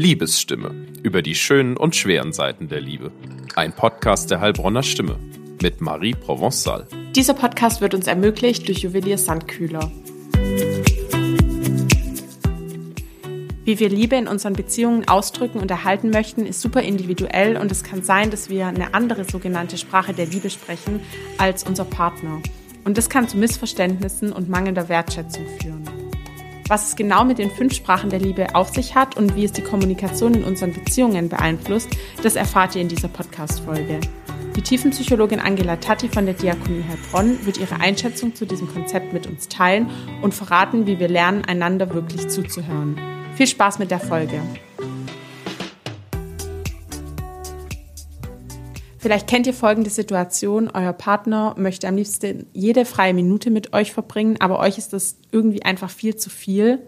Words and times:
Liebesstimme 0.00 0.86
über 1.02 1.20
die 1.20 1.34
schönen 1.34 1.76
und 1.76 1.94
schweren 1.94 2.32
Seiten 2.32 2.68
der 2.68 2.80
Liebe. 2.80 3.12
Ein 3.54 3.74
Podcast 3.74 4.30
der 4.30 4.40
Heilbronner 4.40 4.82
Stimme 4.82 5.16
mit 5.60 5.82
Marie 5.82 6.14
Provençal. 6.14 6.86
Dieser 7.14 7.34
Podcast 7.34 7.82
wird 7.82 7.92
uns 7.92 8.06
ermöglicht 8.06 8.66
durch 8.66 8.78
Juwelier 8.78 9.18
Sandkühler. 9.18 9.92
Wie 13.66 13.78
wir 13.78 13.90
Liebe 13.90 14.16
in 14.16 14.26
unseren 14.26 14.54
Beziehungen 14.54 15.06
ausdrücken 15.06 15.58
und 15.58 15.70
erhalten 15.70 16.08
möchten, 16.08 16.46
ist 16.46 16.62
super 16.62 16.80
individuell 16.80 17.58
und 17.58 17.70
es 17.70 17.84
kann 17.84 18.02
sein, 18.02 18.30
dass 18.30 18.48
wir 18.48 18.68
eine 18.68 18.94
andere 18.94 19.24
sogenannte 19.24 19.76
Sprache 19.76 20.14
der 20.14 20.24
Liebe 20.24 20.48
sprechen 20.48 21.00
als 21.36 21.64
unser 21.64 21.84
Partner. 21.84 22.40
Und 22.84 22.96
das 22.96 23.10
kann 23.10 23.28
zu 23.28 23.36
Missverständnissen 23.36 24.32
und 24.32 24.48
mangelnder 24.48 24.88
Wertschätzung 24.88 25.44
führen. 25.60 25.89
Was 26.70 26.86
es 26.86 26.94
genau 26.94 27.24
mit 27.24 27.38
den 27.38 27.50
fünf 27.50 27.74
Sprachen 27.74 28.10
der 28.10 28.20
Liebe 28.20 28.54
auf 28.54 28.68
sich 28.68 28.94
hat 28.94 29.16
und 29.16 29.34
wie 29.34 29.44
es 29.44 29.50
die 29.50 29.60
Kommunikation 29.60 30.34
in 30.34 30.44
unseren 30.44 30.72
Beziehungen 30.72 31.28
beeinflusst, 31.28 31.88
das 32.22 32.36
erfahrt 32.36 32.76
ihr 32.76 32.82
in 32.82 32.86
dieser 32.86 33.08
Podcast-Folge. 33.08 33.98
Die 34.54 34.62
Tiefenpsychologin 34.62 35.40
Angela 35.40 35.74
Tatti 35.78 36.08
von 36.08 36.26
der 36.26 36.34
Diakonie 36.34 36.84
Heilbronn 36.88 37.44
wird 37.44 37.58
ihre 37.58 37.80
Einschätzung 37.80 38.36
zu 38.36 38.46
diesem 38.46 38.72
Konzept 38.72 39.12
mit 39.12 39.26
uns 39.26 39.48
teilen 39.48 39.90
und 40.22 40.32
verraten, 40.32 40.86
wie 40.86 41.00
wir 41.00 41.08
lernen, 41.08 41.44
einander 41.44 41.92
wirklich 41.92 42.28
zuzuhören. 42.28 42.96
Viel 43.34 43.48
Spaß 43.48 43.80
mit 43.80 43.90
der 43.90 43.98
Folge! 43.98 44.40
Vielleicht 49.00 49.28
kennt 49.28 49.46
ihr 49.46 49.54
folgende 49.54 49.88
Situation. 49.88 50.70
Euer 50.74 50.92
Partner 50.92 51.54
möchte 51.56 51.88
am 51.88 51.96
liebsten 51.96 52.44
jede 52.52 52.84
freie 52.84 53.14
Minute 53.14 53.50
mit 53.50 53.72
euch 53.72 53.94
verbringen, 53.94 54.36
aber 54.40 54.58
euch 54.58 54.76
ist 54.76 54.92
das 54.92 55.16
irgendwie 55.32 55.62
einfach 55.62 55.88
viel 55.88 56.16
zu 56.16 56.28
viel. 56.28 56.80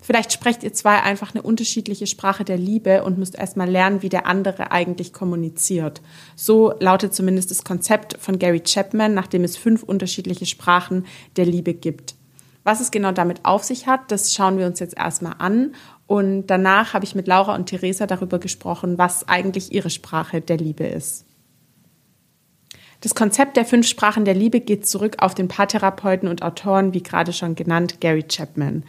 Vielleicht 0.00 0.32
sprecht 0.32 0.62
ihr 0.62 0.72
zwei 0.72 1.02
einfach 1.02 1.34
eine 1.34 1.42
unterschiedliche 1.42 2.06
Sprache 2.06 2.42
der 2.42 2.56
Liebe 2.56 3.04
und 3.04 3.18
müsst 3.18 3.34
erstmal 3.34 3.68
lernen, 3.68 4.00
wie 4.00 4.08
der 4.08 4.24
andere 4.24 4.70
eigentlich 4.70 5.12
kommuniziert. 5.12 6.00
So 6.36 6.72
lautet 6.80 7.12
zumindest 7.12 7.50
das 7.50 7.64
Konzept 7.64 8.16
von 8.18 8.38
Gary 8.38 8.60
Chapman, 8.60 9.12
nachdem 9.12 9.44
es 9.44 9.58
fünf 9.58 9.82
unterschiedliche 9.82 10.46
Sprachen 10.46 11.04
der 11.36 11.44
Liebe 11.44 11.74
gibt. 11.74 12.14
Was 12.64 12.80
es 12.80 12.90
genau 12.90 13.12
damit 13.12 13.44
auf 13.44 13.62
sich 13.62 13.86
hat, 13.86 14.10
das 14.10 14.32
schauen 14.32 14.56
wir 14.56 14.64
uns 14.64 14.80
jetzt 14.80 14.96
erstmal 14.96 15.34
an. 15.38 15.74
Und 16.06 16.46
danach 16.46 16.94
habe 16.94 17.04
ich 17.04 17.14
mit 17.14 17.26
Laura 17.26 17.54
und 17.54 17.66
Theresa 17.66 18.06
darüber 18.06 18.38
gesprochen, 18.38 18.96
was 18.96 19.28
eigentlich 19.28 19.70
ihre 19.70 19.90
Sprache 19.90 20.40
der 20.40 20.56
Liebe 20.56 20.86
ist. 20.86 21.27
Das 23.00 23.14
Konzept 23.14 23.56
der 23.56 23.64
fünf 23.64 23.86
Sprachen 23.86 24.24
der 24.24 24.34
Liebe 24.34 24.60
geht 24.60 24.86
zurück 24.86 25.16
auf 25.20 25.34
den 25.34 25.46
Paartherapeuten 25.46 26.28
und 26.28 26.42
Autoren, 26.42 26.94
wie 26.94 27.02
gerade 27.02 27.32
schon 27.32 27.54
genannt, 27.54 28.00
Gary 28.00 28.24
Chapman. 28.24 28.82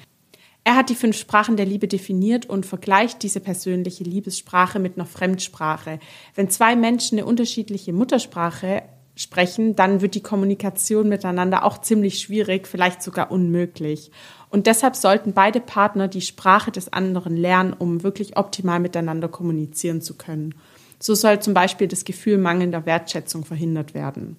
Er 0.63 0.75
hat 0.75 0.89
die 0.89 0.95
fünf 0.95 1.16
Sprachen 1.16 1.57
der 1.57 1.67
Liebe 1.67 1.88
definiert 1.88 2.47
und 2.47 2.66
vergleicht 2.66 3.21
diese 3.21 3.39
persönliche 3.39 4.03
Liebessprache 4.03 4.79
mit 4.79 4.97
einer 4.97 5.05
Fremdsprache. 5.05 5.99
Wenn 6.35 6.49
zwei 6.49 6.75
Menschen 6.75 7.19
eine 7.19 7.27
unterschiedliche 7.27 7.93
Muttersprache 7.93 8.81
sprechen, 9.16 9.75
dann 9.75 10.01
wird 10.01 10.16
die 10.16 10.23
Kommunikation 10.23 11.07
miteinander 11.07 11.63
auch 11.63 11.79
ziemlich 11.81 12.19
schwierig, 12.19 12.67
vielleicht 12.67 13.03
sogar 13.03 13.31
unmöglich. 13.31 14.11
Und 14.49 14.66
deshalb 14.66 14.95
sollten 14.95 15.33
beide 15.33 15.59
Partner 15.59 16.07
die 16.07 16.21
Sprache 16.21 16.71
des 16.71 16.91
anderen 16.91 17.38
lernen, 17.38 17.73
um 17.77 18.01
wirklich 18.01 18.38
optimal 18.38 18.79
miteinander 18.79 19.27
kommunizieren 19.27 20.01
zu 20.01 20.16
können. 20.16 20.55
So 21.00 21.16
soll 21.16 21.39
zum 21.39 21.53
Beispiel 21.53 21.88
das 21.88 22.05
Gefühl 22.05 22.38
mangelnder 22.38 22.86
Wertschätzung 22.86 23.45
verhindert 23.45 23.94
werden. 23.94 24.38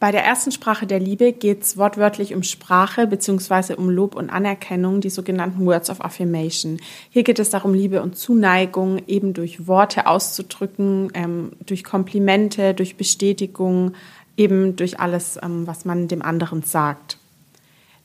Bei 0.00 0.12
der 0.12 0.24
ersten 0.24 0.50
Sprache 0.50 0.86
der 0.86 0.98
Liebe 0.98 1.34
geht 1.34 1.62
es 1.62 1.76
wortwörtlich 1.76 2.34
um 2.34 2.42
Sprache 2.42 3.06
bzw. 3.06 3.74
um 3.74 3.90
Lob 3.90 4.14
und 4.14 4.30
Anerkennung, 4.30 5.02
die 5.02 5.10
sogenannten 5.10 5.66
Words 5.66 5.90
of 5.90 6.02
Affirmation. 6.02 6.80
Hier 7.10 7.22
geht 7.22 7.38
es 7.38 7.50
darum, 7.50 7.74
Liebe 7.74 8.00
und 8.00 8.16
Zuneigung 8.16 9.02
eben 9.06 9.34
durch 9.34 9.66
Worte 9.66 10.06
auszudrücken, 10.06 11.10
ähm, 11.12 11.52
durch 11.66 11.84
Komplimente, 11.84 12.72
durch 12.72 12.96
Bestätigung, 12.96 13.92
eben 14.38 14.74
durch 14.74 14.98
alles, 15.00 15.38
ähm, 15.42 15.66
was 15.66 15.84
man 15.84 16.08
dem 16.08 16.22
anderen 16.22 16.62
sagt. 16.62 17.18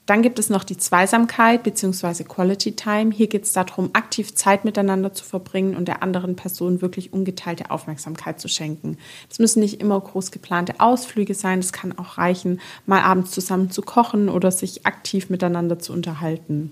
Dann 0.05 0.21
gibt 0.21 0.37
es 0.37 0.51
noch 0.51 0.63
die 0.63 0.77
Zweisamkeit 0.77 1.63
bzw. 1.63 2.25
Quality 2.25 2.73
Time. 2.73 3.11
Hier 3.11 3.27
geht 3.27 3.45
es 3.45 3.53
darum, 3.53 3.89
aktiv 3.93 4.35
Zeit 4.35 4.63
miteinander 4.63 5.13
zu 5.13 5.25
verbringen 5.25 5.75
und 5.75 5.87
der 5.87 6.03
anderen 6.03 6.35
Person 6.35 6.81
wirklich 6.81 7.11
ungeteilte 7.11 7.71
Aufmerksamkeit 7.71 8.39
zu 8.39 8.47
schenken. 8.47 8.97
Das 9.29 9.39
müssen 9.39 9.61
nicht 9.61 9.81
immer 9.81 9.99
groß 9.99 10.29
geplante 10.29 10.79
Ausflüge 10.79 11.33
sein. 11.33 11.59
Es 11.59 11.73
kann 11.73 11.97
auch 11.97 12.19
reichen, 12.19 12.61
mal 12.85 13.01
abends 13.01 13.31
zusammen 13.31 13.71
zu 13.71 13.81
kochen 13.81 14.29
oder 14.29 14.51
sich 14.51 14.85
aktiv 14.85 15.29
miteinander 15.31 15.79
zu 15.79 15.91
unterhalten. 15.91 16.71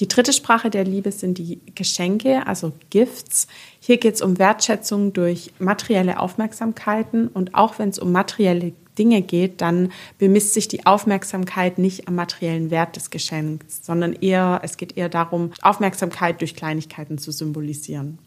Die 0.00 0.08
dritte 0.08 0.34
Sprache 0.34 0.68
der 0.68 0.84
Liebe 0.84 1.10
sind 1.10 1.38
die 1.38 1.60
Geschenke, 1.74 2.46
also 2.46 2.72
Gifts. 2.90 3.46
Hier 3.80 3.96
geht 3.96 4.16
es 4.16 4.20
um 4.20 4.38
Wertschätzung 4.38 5.14
durch 5.14 5.52
materielle 5.58 6.20
Aufmerksamkeiten 6.20 7.28
und 7.28 7.54
auch 7.54 7.78
wenn 7.78 7.88
es 7.88 7.98
um 7.98 8.12
materielle 8.12 8.72
Dinge 8.98 9.22
geht, 9.22 9.60
dann 9.60 9.92
bemisst 10.18 10.54
sich 10.54 10.68
die 10.68 10.86
Aufmerksamkeit 10.86 11.78
nicht 11.78 12.08
am 12.08 12.14
materiellen 12.16 12.70
Wert 12.70 12.96
des 12.96 13.10
Geschenks, 13.10 13.80
sondern 13.82 14.12
eher, 14.14 14.60
es 14.62 14.76
geht 14.76 14.96
eher 14.96 15.08
darum, 15.08 15.52
Aufmerksamkeit 15.62 16.40
durch 16.40 16.54
Kleinigkeiten 16.54 17.18
zu 17.18 17.30
symbolisieren. 17.32 18.18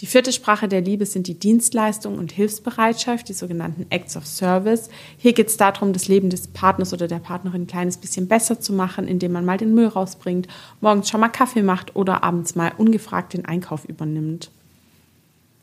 Die 0.00 0.06
vierte 0.06 0.32
Sprache 0.32 0.68
der 0.68 0.80
Liebe 0.80 1.06
sind 1.06 1.26
die 1.26 1.38
Dienstleistung 1.38 2.18
und 2.18 2.30
Hilfsbereitschaft, 2.30 3.28
die 3.28 3.32
sogenannten 3.32 3.86
Acts 3.90 4.16
of 4.16 4.26
Service. 4.26 4.90
Hier 5.16 5.32
geht 5.32 5.48
es 5.48 5.56
darum, 5.56 5.92
das 5.92 6.06
Leben 6.06 6.30
des 6.30 6.46
Partners 6.46 6.92
oder 6.92 7.08
der 7.08 7.18
Partnerin 7.18 7.62
ein 7.62 7.66
kleines 7.66 7.96
bisschen 7.96 8.28
besser 8.28 8.60
zu 8.60 8.72
machen, 8.72 9.08
indem 9.08 9.32
man 9.32 9.44
mal 9.44 9.58
den 9.58 9.74
Müll 9.74 9.88
rausbringt, 9.88 10.46
morgens 10.80 11.08
schon 11.08 11.20
mal 11.20 11.28
Kaffee 11.28 11.62
macht 11.62 11.96
oder 11.96 12.22
abends 12.22 12.54
mal 12.54 12.72
ungefragt 12.78 13.32
den 13.32 13.44
Einkauf 13.44 13.86
übernimmt. 13.86 14.52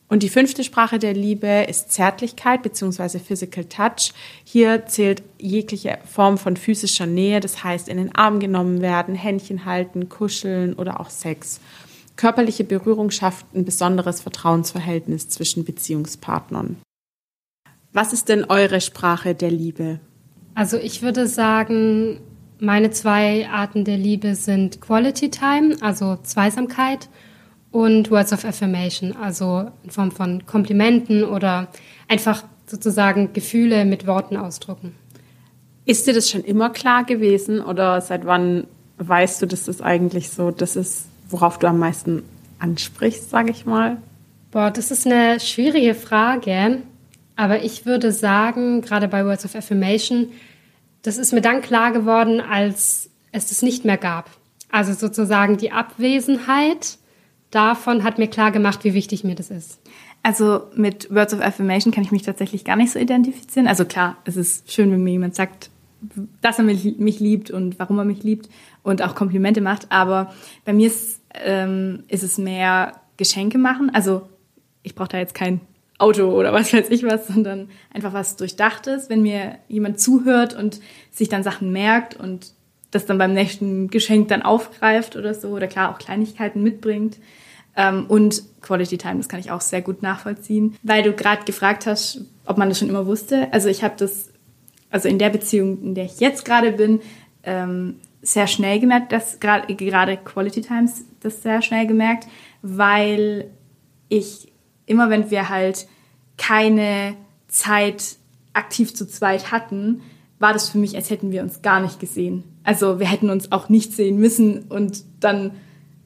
Und 0.07 0.21
die 0.21 0.29
fünfte 0.29 0.63
Sprache 0.63 0.99
der 0.99 1.13
Liebe 1.13 1.65
ist 1.67 1.91
Zärtlichkeit 1.91 2.61
bzw. 2.61 3.17
Physical 3.19 3.65
Touch. 3.65 4.13
Hier 4.43 4.85
zählt 4.85 5.23
jegliche 5.39 5.97
Form 6.05 6.37
von 6.37 6.57
physischer 6.57 7.07
Nähe, 7.07 7.39
das 7.39 7.63
heißt 7.63 7.89
in 7.89 7.97
den 7.97 8.13
Arm 8.13 8.39
genommen 8.39 8.81
werden, 8.81 9.15
Händchen 9.15 9.65
halten, 9.65 10.07
kuscheln 10.07 10.73
oder 10.75 10.99
auch 10.99 11.09
Sex. 11.09 11.59
Körperliche 12.17 12.63
Berührung 12.63 13.09
schafft 13.09 13.47
ein 13.55 13.65
besonderes 13.65 14.21
Vertrauensverhältnis 14.21 15.27
zwischen 15.27 15.65
Beziehungspartnern. 15.65 16.77
Was 17.91 18.13
ist 18.13 18.29
denn 18.29 18.45
eure 18.45 18.81
Sprache 18.81 19.33
der 19.33 19.51
Liebe? 19.51 19.99
Also 20.53 20.77
ich 20.77 21.01
würde 21.01 21.27
sagen, 21.27 22.21
meine 22.59 22.91
zwei 22.91 23.49
Arten 23.49 23.83
der 23.83 23.97
Liebe 23.97 24.35
sind 24.35 24.81
Quality 24.81 25.29
Time, 25.29 25.75
also 25.81 26.17
Zweisamkeit 26.23 27.09
und 27.75 28.09
Words 28.09 28.31
of 28.31 28.45
Affirmation, 28.45 29.17
also 29.17 29.69
in 29.83 29.89
Form 29.89 30.09
von 30.09 30.45
Komplimenten 30.45 31.25
oder 31.25 31.67
einfach 32.07 32.45
sozusagen 32.67 33.33
Gefühle 33.33 33.83
mit 33.83 34.07
Worten 34.07 34.37
ausdrucken. 34.37 34.95
Ist 35.83 36.07
dir 36.07 36.13
das 36.13 36.29
schon 36.29 36.45
immer 36.45 36.69
klar 36.69 37.03
gewesen 37.03 37.59
oder 37.59 37.99
seit 37.99 38.25
wann 38.25 38.65
weißt 38.99 39.41
du, 39.41 39.45
dass 39.45 39.65
das 39.65 39.81
eigentlich 39.81 40.29
so, 40.29 40.51
das 40.51 40.77
ist, 40.77 41.07
worauf 41.29 41.59
du 41.59 41.67
am 41.67 41.77
meisten 41.77 42.23
ansprichst, 42.59 43.29
sage 43.29 43.51
ich 43.51 43.65
mal? 43.65 43.97
Boah, 44.51 44.71
das 44.71 44.89
ist 44.89 45.05
eine 45.05 45.41
schwierige 45.41 45.95
Frage, 45.95 46.81
aber 47.35 47.61
ich 47.61 47.85
würde 47.85 48.13
sagen, 48.13 48.83
gerade 48.83 49.09
bei 49.09 49.25
Words 49.25 49.43
of 49.43 49.53
Affirmation, 49.53 50.29
das 51.01 51.17
ist 51.17 51.33
mir 51.33 51.41
dann 51.41 51.61
klar 51.61 51.91
geworden, 51.91 52.39
als 52.39 53.09
es 53.33 53.49
das 53.49 53.61
nicht 53.61 53.83
mehr 53.83 53.97
gab. 53.97 54.29
Also 54.71 54.93
sozusagen 54.93 55.57
die 55.57 55.73
Abwesenheit 55.73 56.99
davon 57.55 58.03
hat 58.03 58.19
mir 58.19 58.27
klar 58.27 58.51
gemacht, 58.51 58.83
wie 58.83 58.93
wichtig 58.93 59.23
mir 59.23 59.35
das 59.35 59.49
ist. 59.49 59.79
Also 60.23 60.63
mit 60.75 61.13
Words 61.13 61.33
of 61.33 61.41
Affirmation 61.41 61.93
kann 61.93 62.03
ich 62.03 62.11
mich 62.11 62.23
tatsächlich 62.23 62.65
gar 62.65 62.75
nicht 62.75 62.91
so 62.91 62.99
identifizieren. 62.99 63.67
Also 63.67 63.85
klar, 63.85 64.17
es 64.25 64.35
ist 64.35 64.71
schön, 64.71 64.91
wenn 64.91 65.03
mir 65.03 65.11
jemand 65.11 65.35
sagt, 65.35 65.69
dass 66.41 66.59
er 66.59 66.65
mich, 66.65 67.19
liebt 67.19 67.51
und 67.51 67.79
warum 67.79 67.97
er 67.99 68.05
mich 68.05 68.23
liebt 68.23 68.49
und 68.83 69.01
auch 69.01 69.15
Komplimente 69.15 69.61
macht. 69.61 69.91
Aber 69.91 70.33
bei 70.65 70.73
mir 70.73 70.87
ist, 70.87 71.21
ähm, 71.33 72.03
ist 72.07 72.23
es 72.23 72.37
mehr 72.37 72.93
Geschenke 73.17 73.57
machen. 73.57 73.89
Also 73.93 74.23
ich 74.83 74.95
brauche 74.95 75.09
da 75.09 75.17
jetzt 75.17 75.33
kein 75.33 75.61
Auto 75.97 76.31
oder 76.31 76.51
was 76.51 76.73
weiß 76.73 76.89
ich 76.89 77.03
was, 77.03 77.27
sondern 77.27 77.69
einfach 77.93 78.13
was 78.13 78.35
Durchdachtes. 78.35 79.09
Wenn 79.09 79.21
mir 79.21 79.57
jemand 79.67 79.99
zuhört 79.99 80.53
und 80.53 80.81
sich 81.11 81.29
dann 81.29 81.43
Sachen 81.43 81.71
merkt 81.71 82.15
und 82.19 82.51
das 82.91 83.05
dann 83.05 83.17
beim 83.17 83.33
nächsten 83.33 83.89
Geschenk 83.89 84.27
dann 84.29 84.41
aufgreift 84.41 85.15
oder 85.15 85.33
so 85.33 85.49
oder 85.49 85.67
klar 85.67 85.93
auch 85.93 85.99
Kleinigkeiten 85.99 86.63
mitbringt. 86.63 87.17
Ähm, 87.75 88.05
und 88.07 88.43
Quality 88.61 88.97
Time, 88.97 89.17
das 89.17 89.29
kann 89.29 89.39
ich 89.39 89.51
auch 89.51 89.61
sehr 89.61 89.81
gut 89.81 90.01
nachvollziehen. 90.01 90.75
Weil 90.83 91.03
du 91.03 91.13
gerade 91.13 91.43
gefragt 91.45 91.85
hast, 91.85 92.21
ob 92.45 92.57
man 92.57 92.69
das 92.69 92.79
schon 92.79 92.89
immer 92.89 93.05
wusste. 93.05 93.51
Also 93.53 93.69
ich 93.69 93.83
habe 93.83 93.95
das, 93.97 94.29
also 94.89 95.07
in 95.07 95.19
der 95.19 95.29
Beziehung, 95.29 95.81
in 95.81 95.95
der 95.95 96.05
ich 96.05 96.19
jetzt 96.19 96.45
gerade 96.45 96.71
bin, 96.71 97.01
ähm, 97.43 97.95
sehr 98.21 98.47
schnell 98.47 98.79
gemerkt, 98.79 99.11
dass 99.11 99.39
gerade 99.39 99.67
Quality 100.17 100.61
Times 100.61 101.05
das 101.19 101.43
sehr 101.43 101.61
schnell 101.61 101.85
gemerkt, 101.85 102.27
weil 102.61 103.51
ich 104.09 104.51
immer, 104.87 105.09
wenn 105.09 105.29
wir 105.29 105.49
halt 105.49 105.87
keine 106.37 107.15
Zeit 107.47 108.17
aktiv 108.53 108.95
zu 108.95 109.07
zweit 109.07 109.51
hatten, 109.51 110.01
war 110.39 110.53
das 110.53 110.69
für 110.69 110.77
mich, 110.77 110.95
als 110.95 111.09
hätten 111.09 111.31
wir 111.31 111.43
uns 111.43 111.61
gar 111.61 111.79
nicht 111.79 111.99
gesehen. 111.99 112.43
Also 112.63 112.99
wir 112.99 113.07
hätten 113.07 113.29
uns 113.29 113.51
auch 113.51 113.69
nicht 113.69 113.93
sehen 113.93 114.17
müssen 114.17 114.63
und 114.63 115.03
dann 115.19 115.51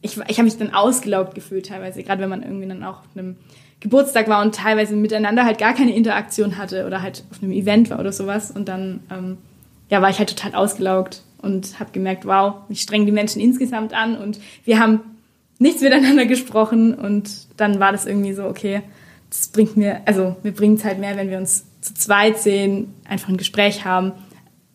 ich, 0.01 0.17
ich 0.27 0.37
habe 0.37 0.43
mich 0.43 0.57
dann 0.57 0.73
ausgelaugt 0.73 1.35
gefühlt 1.35 1.67
teilweise, 1.67 2.03
gerade 2.03 2.21
wenn 2.21 2.29
man 2.29 2.43
irgendwie 2.43 2.67
dann 2.67 2.83
auch 2.83 2.99
auf 2.99 3.07
einem 3.15 3.35
Geburtstag 3.79 4.27
war 4.27 4.41
und 4.41 4.55
teilweise 4.55 4.95
miteinander 4.95 5.45
halt 5.45 5.57
gar 5.57 5.73
keine 5.73 5.95
Interaktion 5.95 6.57
hatte 6.57 6.85
oder 6.85 7.01
halt 7.01 7.23
auf 7.31 7.41
einem 7.41 7.51
Event 7.51 7.89
war 7.89 7.99
oder 7.99 8.11
sowas. 8.11 8.51
Und 8.51 8.67
dann 8.67 9.01
ähm, 9.09 9.37
ja, 9.89 10.01
war 10.01 10.09
ich 10.09 10.19
halt 10.19 10.29
total 10.29 10.55
ausgelaugt 10.55 11.23
und 11.41 11.79
habe 11.79 11.91
gemerkt, 11.91 12.25
wow, 12.25 12.55
ich 12.69 12.81
streng 12.81 13.05
die 13.05 13.11
Menschen 13.11 13.41
insgesamt 13.41 13.93
an 13.93 14.17
und 14.17 14.39
wir 14.65 14.79
haben 14.79 15.01
nichts 15.57 15.81
miteinander 15.81 16.25
gesprochen 16.25 16.93
und 16.93 17.47
dann 17.57 17.79
war 17.79 17.91
das 17.91 18.05
irgendwie 18.05 18.33
so, 18.33 18.45
okay, 18.45 18.81
das 19.29 19.49
bringt 19.49 19.77
mir, 19.77 20.01
also 20.05 20.35
mir 20.43 20.51
bringt 20.51 20.79
es 20.79 20.85
halt 20.85 20.99
mehr, 20.99 21.15
wenn 21.17 21.29
wir 21.29 21.37
uns 21.37 21.65
zu 21.81 21.93
zweit 21.93 22.39
sehen, 22.39 22.93
einfach 23.07 23.29
ein 23.29 23.37
Gespräch 23.37 23.85
haben 23.85 24.13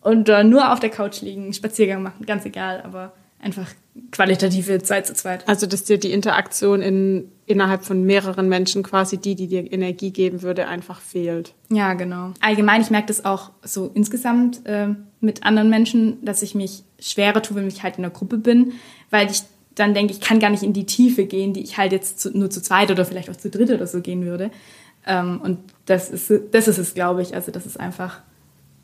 und 0.01 0.29
äh, 0.29 0.43
nur 0.43 0.71
auf 0.71 0.79
der 0.79 0.89
Couch 0.89 1.21
liegen, 1.21 1.53
Spaziergang 1.53 2.01
machen, 2.01 2.25
ganz 2.25 2.45
egal, 2.45 2.81
aber 2.83 3.13
einfach 3.39 3.67
qualitative 4.11 4.81
Zeit 4.81 5.07
zu 5.07 5.13
zweit. 5.13 5.47
Also, 5.47 5.67
dass 5.67 5.83
dir 5.83 5.97
die 5.97 6.11
Interaktion 6.11 6.81
in, 6.81 7.31
innerhalb 7.45 7.83
von 7.83 8.03
mehreren 8.03 8.49
Menschen 8.49 8.83
quasi 8.83 9.17
die, 9.17 9.35
die 9.35 9.47
dir 9.47 9.71
Energie 9.71 10.11
geben 10.11 10.41
würde, 10.41 10.67
einfach 10.67 10.99
fehlt. 10.99 11.53
Ja, 11.69 11.93
genau. 11.93 12.31
Allgemein, 12.41 12.81
ich 12.81 12.89
merke 12.89 13.07
das 13.07 13.23
auch 13.23 13.51
so 13.63 13.91
insgesamt 13.93 14.65
äh, 14.65 14.89
mit 15.21 15.43
anderen 15.43 15.69
Menschen, 15.69 16.23
dass 16.25 16.41
ich 16.41 16.55
mich 16.55 16.83
schwerer 16.99 17.41
tue, 17.41 17.55
wenn 17.57 17.67
ich 17.67 17.83
halt 17.83 17.97
in 17.97 18.03
einer 18.03 18.13
Gruppe 18.13 18.37
bin, 18.37 18.73
weil 19.09 19.29
ich 19.29 19.43
dann 19.75 19.93
denke, 19.93 20.13
ich 20.13 20.21
kann 20.21 20.39
gar 20.39 20.49
nicht 20.49 20.63
in 20.63 20.73
die 20.73 20.85
Tiefe 20.85 21.25
gehen, 21.25 21.53
die 21.53 21.61
ich 21.61 21.77
halt 21.77 21.91
jetzt 21.91 22.19
zu, 22.19 22.35
nur 22.35 22.49
zu 22.49 22.61
zweit 22.61 22.91
oder 22.91 23.05
vielleicht 23.05 23.29
auch 23.29 23.35
zu 23.35 23.49
dritt 23.49 23.69
oder 23.69 23.87
so 23.87 24.01
gehen 24.01 24.25
würde. 24.25 24.49
Ähm, 25.05 25.39
und 25.41 25.59
das 25.85 26.09
ist, 26.09 26.31
das 26.51 26.67
ist 26.67 26.77
es, 26.77 26.93
glaube 26.93 27.21
ich. 27.21 27.35
Also, 27.35 27.51
das 27.51 27.65
ist 27.65 27.79
einfach, 27.79 28.21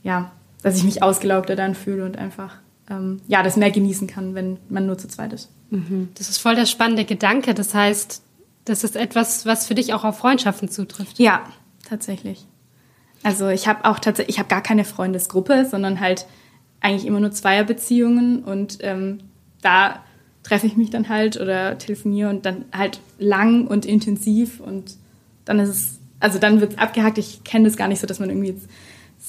ja, 0.04 0.32
dass 0.62 0.78
ich 0.78 0.84
mich 0.84 1.02
ausgelaugter 1.02 1.56
dann 1.56 1.74
fühle 1.74 2.06
und 2.06 2.18
einfach 2.18 2.58
ähm, 2.92 3.22
ja, 3.28 3.42
das 3.42 3.58
mehr 3.58 3.72
genießen 3.72 4.08
kann, 4.08 4.36
wenn 4.36 4.58
man 4.70 4.86
nur 4.86 4.98
zu 4.98 5.08
zweit 5.08 5.34
ist. 5.34 5.50
Mhm. 5.70 6.10
Das 6.16 6.30
ist 6.30 6.38
voll 6.38 6.56
der 6.56 6.66
spannende 6.66 7.06
Gedanke. 7.06 7.54
Das 7.54 7.74
heißt, 7.74 8.22
das 8.66 8.84
ist 8.84 8.96
etwas, 8.96 9.46
was 9.46 9.66
für 9.66 9.76
dich 9.76 9.94
auch 9.94 10.04
auf 10.04 10.20
Freundschaften 10.20 10.70
zutrifft. 10.70 11.18
Ja, 11.18 11.44
tatsächlich. 11.88 12.46
Also 13.24 13.48
ich 13.50 13.68
habe 13.68 13.86
auch 13.86 14.00
tatsächlich, 14.00 14.36
ich 14.36 14.40
habe 14.40 14.50
gar 14.50 14.62
keine 14.62 14.84
Freundesgruppe, 14.84 15.66
sondern 15.70 16.00
halt 16.00 16.26
eigentlich 16.82 17.06
immer 17.06 17.20
nur 17.20 17.32
Zweierbeziehungen 17.32 18.44
und 18.44 18.80
ähm, 18.82 19.20
da 19.62 20.04
treffe 20.44 20.66
ich 20.66 20.76
mich 20.76 20.90
dann 20.90 21.08
halt 21.08 21.40
oder 21.40 21.78
telefoniere 21.78 22.30
und 22.30 22.46
dann 22.46 22.66
halt 22.74 23.00
lang 23.20 23.68
und 23.68 23.86
intensiv 23.86 24.60
und 24.60 24.96
dann 25.46 25.60
ist 25.60 25.70
es, 25.70 26.00
also 26.20 26.40
dann 26.40 26.62
wird 26.62 26.74
es 26.74 26.78
abgehakt. 26.80 27.20
Ich 27.20 27.44
kenne 27.44 27.66
das 27.66 27.78
gar 27.78 27.88
nicht 27.88 28.00
so, 28.00 28.08
dass 28.08 28.20
man 28.20 28.30
irgendwie 28.30 28.50
jetzt 28.50 28.68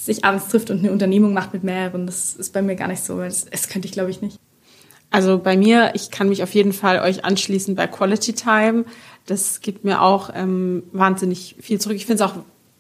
sich 0.04 0.24
abends 0.24 0.48
trifft 0.48 0.70
und 0.70 0.80
eine 0.80 0.90
Unternehmung 0.90 1.32
macht 1.32 1.52
mit 1.52 1.62
mehreren. 1.62 2.06
Das 2.06 2.34
ist 2.34 2.52
bei 2.52 2.60
mir 2.60 2.74
gar 2.74 2.88
nicht 2.88 3.02
so, 3.02 3.18
weil 3.18 3.28
das, 3.28 3.44
das 3.44 3.68
könnte 3.68 3.86
ich, 3.86 3.92
glaube 3.92 4.10
ich, 4.10 4.20
nicht. 4.20 4.38
Also 5.10 5.38
bei 5.38 5.56
mir, 5.56 5.92
ich 5.94 6.10
kann 6.10 6.28
mich 6.28 6.42
auf 6.42 6.54
jeden 6.54 6.72
Fall 6.72 7.00
euch 7.00 7.24
anschließen 7.24 7.74
bei 7.74 7.86
Quality 7.86 8.32
Time. 8.32 8.84
Das 9.26 9.60
gibt 9.60 9.84
mir 9.84 10.02
auch 10.02 10.30
ähm, 10.34 10.82
wahnsinnig 10.92 11.56
viel 11.60 11.80
zurück. 11.80 11.96
Ich 11.96 12.06
finde 12.06 12.24
es 12.24 12.30
auch 12.30 12.36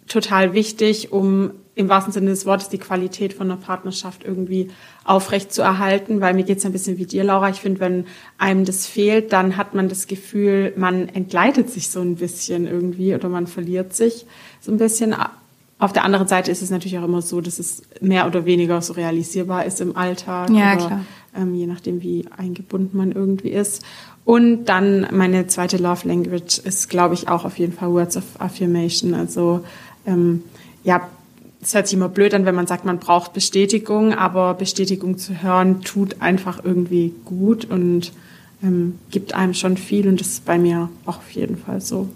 total 0.08 0.52
wichtig, 0.52 1.12
um 1.12 1.52
im 1.74 1.88
wahrsten 1.88 2.12
Sinne 2.12 2.30
des 2.30 2.44
Wortes 2.44 2.68
die 2.68 2.78
Qualität 2.78 3.32
von 3.34 3.50
einer 3.50 3.60
Partnerschaft 3.60 4.24
irgendwie 4.24 4.70
aufrecht 5.04 5.52
zu 5.52 5.62
erhalten, 5.62 6.20
weil 6.20 6.34
mir 6.34 6.42
geht 6.42 6.58
es 6.58 6.66
ein 6.66 6.72
bisschen 6.72 6.98
wie 6.98 7.06
dir, 7.06 7.24
Laura. 7.24 7.50
Ich 7.50 7.60
finde, 7.60 7.80
wenn 7.80 8.06
einem 8.36 8.64
das 8.64 8.86
fehlt, 8.86 9.32
dann 9.32 9.56
hat 9.56 9.74
man 9.74 9.88
das 9.88 10.06
Gefühl, 10.06 10.72
man 10.76 11.08
entgleitet 11.08 11.70
sich 11.70 11.88
so 11.88 12.00
ein 12.00 12.16
bisschen 12.16 12.66
irgendwie 12.66 13.14
oder 13.14 13.28
man 13.28 13.46
verliert 13.46 13.94
sich 13.94 14.26
so 14.60 14.72
ein 14.72 14.78
bisschen. 14.78 15.14
Auf 15.82 15.92
der 15.92 16.04
anderen 16.04 16.28
Seite 16.28 16.52
ist 16.52 16.62
es 16.62 16.70
natürlich 16.70 16.96
auch 16.98 17.02
immer 17.02 17.22
so, 17.22 17.40
dass 17.40 17.58
es 17.58 17.82
mehr 18.00 18.28
oder 18.28 18.44
weniger 18.44 18.80
so 18.82 18.92
realisierbar 18.92 19.64
ist 19.64 19.80
im 19.80 19.96
Alltag. 19.96 20.48
Ja, 20.50 20.76
oder, 20.76 20.86
klar. 20.86 21.00
Ähm, 21.36 21.56
je 21.56 21.66
nachdem, 21.66 22.02
wie 22.02 22.24
eingebunden 22.36 22.96
man 22.96 23.10
irgendwie 23.10 23.48
ist. 23.48 23.82
Und 24.24 24.66
dann 24.66 25.08
meine 25.10 25.48
zweite 25.48 25.78
Love 25.78 26.06
Language 26.06 26.60
ist, 26.60 26.88
glaube 26.88 27.14
ich, 27.14 27.26
auch 27.26 27.44
auf 27.44 27.58
jeden 27.58 27.72
Fall 27.72 27.90
Words 27.90 28.16
of 28.16 28.22
Affirmation. 28.38 29.12
Also 29.12 29.64
ähm, 30.06 30.44
ja, 30.84 31.08
es 31.60 31.74
hört 31.74 31.88
sich 31.88 31.96
immer 31.96 32.08
blöd 32.08 32.32
an, 32.34 32.46
wenn 32.46 32.54
man 32.54 32.68
sagt, 32.68 32.84
man 32.84 33.00
braucht 33.00 33.32
Bestätigung, 33.32 34.14
aber 34.14 34.54
Bestätigung 34.54 35.18
zu 35.18 35.42
hören 35.42 35.82
tut 35.82 36.22
einfach 36.22 36.62
irgendwie 36.62 37.12
gut 37.24 37.64
und 37.64 38.12
ähm, 38.62 39.00
gibt 39.10 39.34
einem 39.34 39.54
schon 39.54 39.76
viel 39.76 40.06
und 40.06 40.20
das 40.20 40.28
ist 40.28 40.44
bei 40.44 40.58
mir 40.58 40.90
auch 41.06 41.18
auf 41.18 41.30
jeden 41.32 41.56
Fall 41.56 41.80
so. 41.80 42.08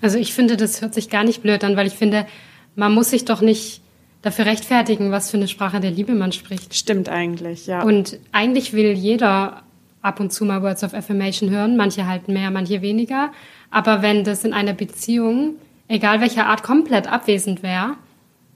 Also 0.00 0.18
ich 0.18 0.34
finde, 0.34 0.56
das 0.56 0.80
hört 0.82 0.92
sich 0.92 1.08
gar 1.08 1.22
nicht 1.22 1.40
blöd 1.40 1.62
an, 1.62 1.76
weil 1.76 1.86
ich 1.86 1.94
finde, 1.94 2.26
man 2.74 2.92
muss 2.92 3.10
sich 3.10 3.24
doch 3.24 3.40
nicht 3.40 3.80
dafür 4.22 4.46
rechtfertigen, 4.46 5.10
was 5.10 5.30
für 5.30 5.36
eine 5.36 5.48
Sprache 5.48 5.80
der 5.80 5.90
Liebe 5.90 6.14
man 6.14 6.32
spricht. 6.32 6.74
Stimmt 6.74 7.08
eigentlich, 7.08 7.66
ja. 7.66 7.82
Und 7.82 8.18
eigentlich 8.30 8.72
will 8.72 8.92
jeder 8.92 9.62
ab 10.00 10.20
und 10.20 10.32
zu 10.32 10.44
mal 10.44 10.62
Words 10.62 10.84
of 10.84 10.94
Affirmation 10.94 11.50
hören, 11.50 11.76
manche 11.76 12.06
halt 12.06 12.28
mehr, 12.28 12.50
manche 12.50 12.82
weniger. 12.82 13.32
Aber 13.70 14.02
wenn 14.02 14.24
das 14.24 14.44
in 14.44 14.52
einer 14.52 14.72
Beziehung, 14.72 15.56
egal 15.88 16.20
welcher 16.20 16.46
Art, 16.46 16.62
komplett 16.62 17.10
abwesend 17.10 17.62
wäre, 17.62 17.96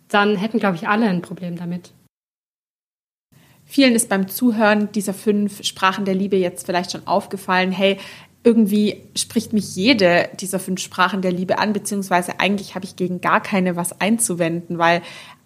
dann 0.08 0.36
hätten, 0.36 0.58
glaube 0.58 0.76
ich, 0.76 0.88
alle 0.88 1.08
ein 1.08 1.22
Problem 1.22 1.56
damit. 1.56 1.92
Vielen 3.64 3.96
ist 3.96 4.08
beim 4.08 4.28
Zuhören 4.28 4.92
dieser 4.92 5.12
fünf 5.12 5.64
Sprachen 5.64 6.04
der 6.04 6.14
Liebe 6.14 6.36
jetzt 6.36 6.66
vielleicht 6.66 6.92
schon 6.92 7.06
aufgefallen, 7.06 7.72
hey, 7.72 7.98
irgendwie 8.46 9.02
spricht 9.16 9.52
mich 9.52 9.74
jede 9.74 10.28
dieser 10.38 10.60
fünf 10.60 10.80
Sprachen 10.80 11.20
der 11.20 11.32
Liebe 11.32 11.58
an, 11.58 11.72
beziehungsweise 11.72 12.38
eigentlich 12.38 12.76
habe 12.76 12.84
ich 12.84 12.94
gegen 12.94 13.20
gar 13.20 13.42
keine 13.42 13.74
was 13.74 14.00
einzuwenden, 14.00 14.78
weil 14.78 15.02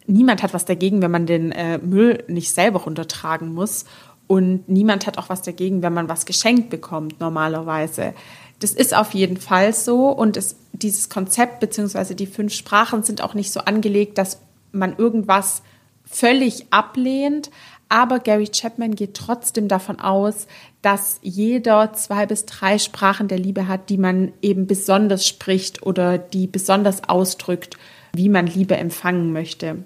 niemand 0.06 0.43
hat 0.43 0.52
was 0.52 0.67
dagegen, 0.67 1.00
wenn 1.00 1.11
man 1.11 1.25
den 1.25 1.50
äh, 1.50 1.79
Müll 1.79 2.23
nicht 2.29 2.50
selber 2.52 2.81
runtertragen 2.81 3.55
muss. 3.55 3.87
Und 4.26 4.69
niemand 4.69 5.06
hat 5.06 5.17
auch 5.17 5.31
was 5.31 5.41
dagegen, 5.41 5.82
wenn 5.82 5.94
man 5.94 6.11
was 6.11 6.26
geschenkt 6.26 6.69
bekommt, 6.69 7.20
normalerweise. 7.20 8.12
Das 8.58 8.73
ist 8.73 8.94
auf 8.94 9.14
jeden 9.14 9.38
Fall 9.38 9.73
so. 9.73 10.11
Und 10.11 10.37
es, 10.37 10.56
dieses 10.73 11.08
Konzept 11.08 11.58
beziehungsweise 11.58 12.14
die 12.14 12.26
fünf 12.26 12.52
Sprachen 12.52 13.02
sind 13.02 13.23
auch 13.23 13.32
nicht 13.32 13.50
so 13.50 13.61
angelegt, 13.61 14.19
dass 14.19 14.43
man 14.73 14.94
irgendwas 14.99 15.62
völlig 16.05 16.67
ablehnt. 16.70 17.50
Aber 17.91 18.21
Gary 18.21 18.49
Chapman 18.49 18.95
geht 18.95 19.15
trotzdem 19.15 19.67
davon 19.67 19.99
aus, 19.99 20.47
dass 20.81 21.19
jeder 21.23 21.93
zwei 21.93 22.25
bis 22.25 22.47
drei 22.47 22.79
Sprachen 22.79 23.27
der 23.27 23.39
Liebe 23.39 23.67
hat, 23.67 23.91
die 23.91 23.99
man 23.99 24.33
eben 24.41 24.69
besonders 24.69 25.27
spricht 25.27 25.83
oder 25.83 26.17
die 26.17 26.47
besonders 26.47 27.09
ausdrückt, 27.09 27.77
wie 28.13 28.29
man 28.29 28.47
Liebe 28.47 28.77
empfangen 28.77 29.33
möchte. 29.33 29.85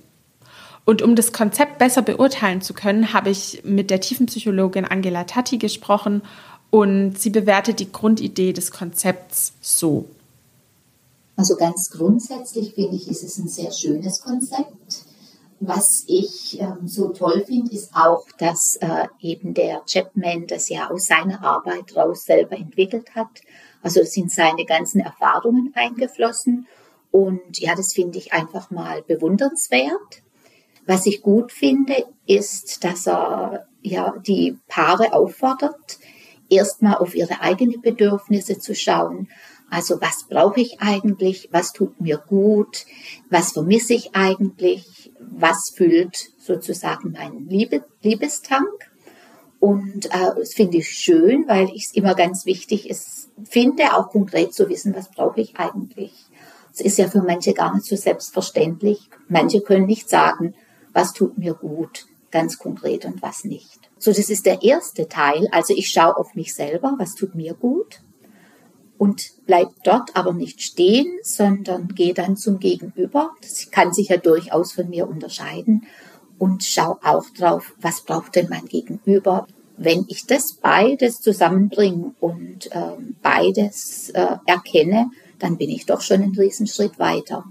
Und 0.85 1.01
um 1.01 1.17
das 1.17 1.33
Konzept 1.33 1.79
besser 1.79 2.03
beurteilen 2.03 2.61
zu 2.61 2.75
können, 2.75 3.15
habe 3.15 3.31
ich 3.31 3.63
mit 3.65 3.89
der 3.89 4.03
Tiefenpsychologin 4.03 4.85
Angela 4.85 5.25
Tatti 5.25 5.57
gesprochen 5.57 6.21
und 6.69 7.19
sie 7.19 7.31
bewertet 7.31 7.81
die 7.81 7.91
Grundidee 7.91 8.53
des 8.53 8.71
Konzepts 8.71 9.55
so. 9.63 10.05
Also 11.37 11.57
ganz 11.57 11.89
grundsätzlich 11.89 12.75
finde 12.75 12.97
ich, 12.97 13.09
ist 13.09 13.25
es 13.25 13.39
ein 13.39 13.49
sehr 13.49 13.73
schönes 13.73 14.21
Konzept 14.21 15.04
was 15.61 16.05
ich 16.07 16.61
ähm, 16.61 16.87
so 16.87 17.09
toll 17.09 17.45
finde, 17.47 17.73
ist 17.73 17.95
auch, 17.95 18.27
dass 18.39 18.77
äh, 18.81 19.07
eben 19.21 19.55
der 19.55 19.83
Chapman 19.87 20.47
das 20.47 20.69
ja 20.69 20.91
aus 20.91 21.07
seiner 21.07 21.43
Arbeit 21.43 21.97
raus 21.97 22.25
selber 22.25 22.57
entwickelt 22.57 23.15
hat. 23.15 23.41
Also 23.83 24.03
sind 24.03 24.31
seine 24.31 24.65
ganzen 24.65 25.01
Erfahrungen 25.01 25.73
eingeflossen. 25.75 26.67
Und 27.11 27.59
ja, 27.59 27.75
das 27.75 27.93
finde 27.93 28.19
ich 28.19 28.33
einfach 28.33 28.71
mal 28.71 29.03
bewundernswert. 29.03 30.23
Was 30.87 31.07
ich 31.07 31.23
gut 31.23 31.53
finde, 31.53 32.05
ist, 32.27 32.85
dass 32.85 33.07
er 33.07 33.67
ja 33.83 34.15
die 34.27 34.59
Paare 34.69 35.13
auffordert, 35.13 35.99
erstmal 36.51 36.97
auf 36.97 37.15
ihre 37.15 37.41
eigenen 37.41 37.81
Bedürfnisse 37.81 38.59
zu 38.59 38.75
schauen. 38.75 39.29
Also 39.71 40.01
was 40.01 40.25
brauche 40.29 40.61
ich 40.61 40.81
eigentlich? 40.81 41.49
Was 41.53 41.73
tut 41.73 42.01
mir 42.01 42.19
gut? 42.19 42.85
Was 43.31 43.53
vermisse 43.53 43.95
ich 43.95 44.15
eigentlich? 44.15 45.13
Was 45.31 45.73
füllt 45.75 46.31
sozusagen 46.39 47.13
meinen 47.13 47.49
Liebe, 47.49 47.85
Liebestank? 48.03 48.91
Und 49.61 50.07
äh, 50.07 50.35
das 50.37 50.55
finde 50.55 50.79
ich 50.79 50.89
schön, 50.89 51.49
weil 51.49 51.71
ich 51.75 51.87
es 51.87 51.95
immer 51.95 52.15
ganz 52.15 52.45
wichtig 52.45 52.89
ist, 52.91 53.31
finde, 53.45 53.97
auch 53.97 54.11
konkret 54.11 54.53
zu 54.53 54.69
wissen, 54.69 54.95
was 54.95 55.11
brauche 55.11 55.41
ich 55.41 55.57
eigentlich. 55.57 56.13
Es 56.73 56.81
ist 56.81 56.99
ja 56.99 57.09
für 57.09 57.23
manche 57.23 57.55
gar 57.55 57.75
nicht 57.75 57.87
so 57.87 57.97
selbstverständlich. 57.97 59.09
Manche 59.29 59.61
können 59.61 59.87
nicht 59.87 60.09
sagen, 60.09 60.55
was 60.93 61.13
tut 61.13 61.39
mir 61.39 61.55
gut, 61.55 62.07
ganz 62.31 62.59
konkret 62.59 63.05
und 63.05 63.23
was 63.23 63.45
nicht. 63.45 63.79
So, 63.99 64.13
das 64.13 64.29
ist 64.29 64.45
der 64.45 64.63
erste 64.63 65.09
Teil. 65.09 65.49
Also 65.51 65.73
ich 65.75 65.89
schaue 65.89 66.17
auf 66.17 66.35
mich 66.35 66.55
selber, 66.55 66.95
was 66.99 67.15
tut 67.15 67.35
mir 67.35 67.55
gut 67.55 68.03
und 68.99 69.33
bleibt 69.47 69.75
dort 69.85 70.17
aber 70.17 70.33
nicht 70.33 70.63
stehen, 70.63 71.07
sondern 71.23 71.89
gehe 71.89 72.15
dann 72.15 72.37
zum 72.37 72.59
Gegenüber. 72.59 73.31
Das 73.43 73.71
kann 73.71 73.93
sich 73.93 74.09
ja 74.09 74.17
durchaus 74.17 74.73
von 74.73 74.89
mir 74.89 75.09
unterscheiden 75.09 75.87
und 76.39 76.65
schau 76.65 76.99
auch 77.03 77.29
drauf, 77.31 77.75
was 77.81 78.03
braucht 78.03 78.37
denn 78.37 78.49
mein 78.49 78.67
Gegenüber. 78.67 79.47
Wenn 79.77 80.05
ich 80.09 80.27
das 80.27 80.55
beides 80.55 81.21
zusammenbringe 81.21 82.15
und 82.21 82.71
äh, 82.73 82.97
beides 83.23 84.11
äh, 84.11 84.37
erkenne, 84.47 85.11
dann 85.39 85.59
bin 85.59 85.71
ich 85.71 85.87
doch 85.87 86.01
schon 86.01 86.23
einen 86.23 86.37
Riesenschritt 86.37 86.99
weiter. 86.99 87.45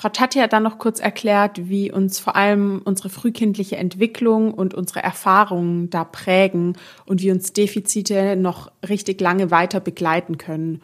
Frau 0.00 0.10
Tati 0.10 0.38
hat 0.38 0.52
dann 0.52 0.62
noch 0.62 0.78
kurz 0.78 1.00
erklärt, 1.00 1.68
wie 1.68 1.90
uns 1.90 2.20
vor 2.20 2.36
allem 2.36 2.80
unsere 2.84 3.08
frühkindliche 3.08 3.78
Entwicklung 3.78 4.54
und 4.54 4.72
unsere 4.72 5.02
Erfahrungen 5.02 5.90
da 5.90 6.04
prägen 6.04 6.76
und 7.04 7.20
wie 7.20 7.32
uns 7.32 7.52
Defizite 7.52 8.36
noch 8.36 8.70
richtig 8.88 9.20
lange 9.20 9.50
weiter 9.50 9.80
begleiten 9.80 10.38
können. 10.38 10.82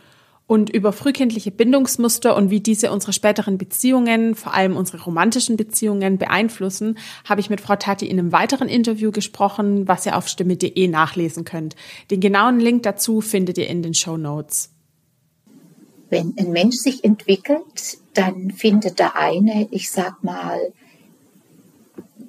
Und 0.48 0.68
über 0.68 0.92
frühkindliche 0.92 1.52
Bindungsmuster 1.52 2.34
und 2.34 2.50
wie 2.50 2.58
diese 2.58 2.90
unsere 2.90 3.12
späteren 3.12 3.56
Beziehungen, 3.56 4.34
vor 4.34 4.52
allem 4.52 4.76
unsere 4.76 5.00
romantischen 5.00 5.56
Beziehungen 5.56 6.18
beeinflussen, 6.18 6.98
habe 7.24 7.40
ich 7.40 7.48
mit 7.48 7.60
Frau 7.60 7.76
Tati 7.76 8.08
in 8.08 8.18
einem 8.18 8.32
weiteren 8.32 8.68
Interview 8.68 9.12
gesprochen, 9.12 9.86
was 9.86 10.06
ihr 10.06 10.18
auf 10.18 10.26
stimme.de 10.26 10.88
nachlesen 10.88 11.44
könnt. 11.44 11.76
Den 12.10 12.18
genauen 12.18 12.58
Link 12.58 12.82
dazu 12.82 13.20
findet 13.20 13.58
ihr 13.58 13.68
in 13.68 13.84
den 13.84 13.94
Show 13.94 14.16
Notes. 14.16 14.73
Wenn 16.14 16.32
ein 16.38 16.52
Mensch 16.52 16.76
sich 16.76 17.02
entwickelt, 17.02 17.98
dann 18.12 18.52
findet 18.52 19.00
der 19.00 19.16
eine, 19.16 19.66
ich 19.72 19.90
sag 19.90 20.22
mal, 20.22 20.72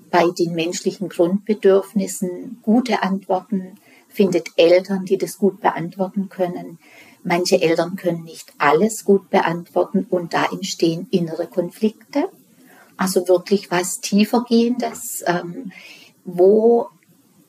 bei 0.09 0.25
den 0.39 0.55
menschlichen 0.55 1.07
Grundbedürfnissen 1.07 2.57
gute 2.63 3.03
Antworten, 3.03 3.75
findet 4.09 4.47
Eltern, 4.55 5.05
die 5.05 5.19
das 5.19 5.37
gut 5.37 5.61
beantworten 5.61 6.29
können. 6.29 6.79
Manche 7.23 7.61
Eltern 7.61 7.95
können 7.95 8.23
nicht 8.23 8.53
alles 8.57 9.05
gut 9.05 9.29
beantworten 9.29 10.07
und 10.09 10.33
da 10.33 10.45
entstehen 10.51 11.05
innere 11.11 11.45
Konflikte. 11.45 12.23
Also 12.97 13.27
wirklich 13.27 13.69
was 13.69 13.99
tiefergehendes, 13.99 15.23
ähm, 15.27 15.71
wo 16.23 16.87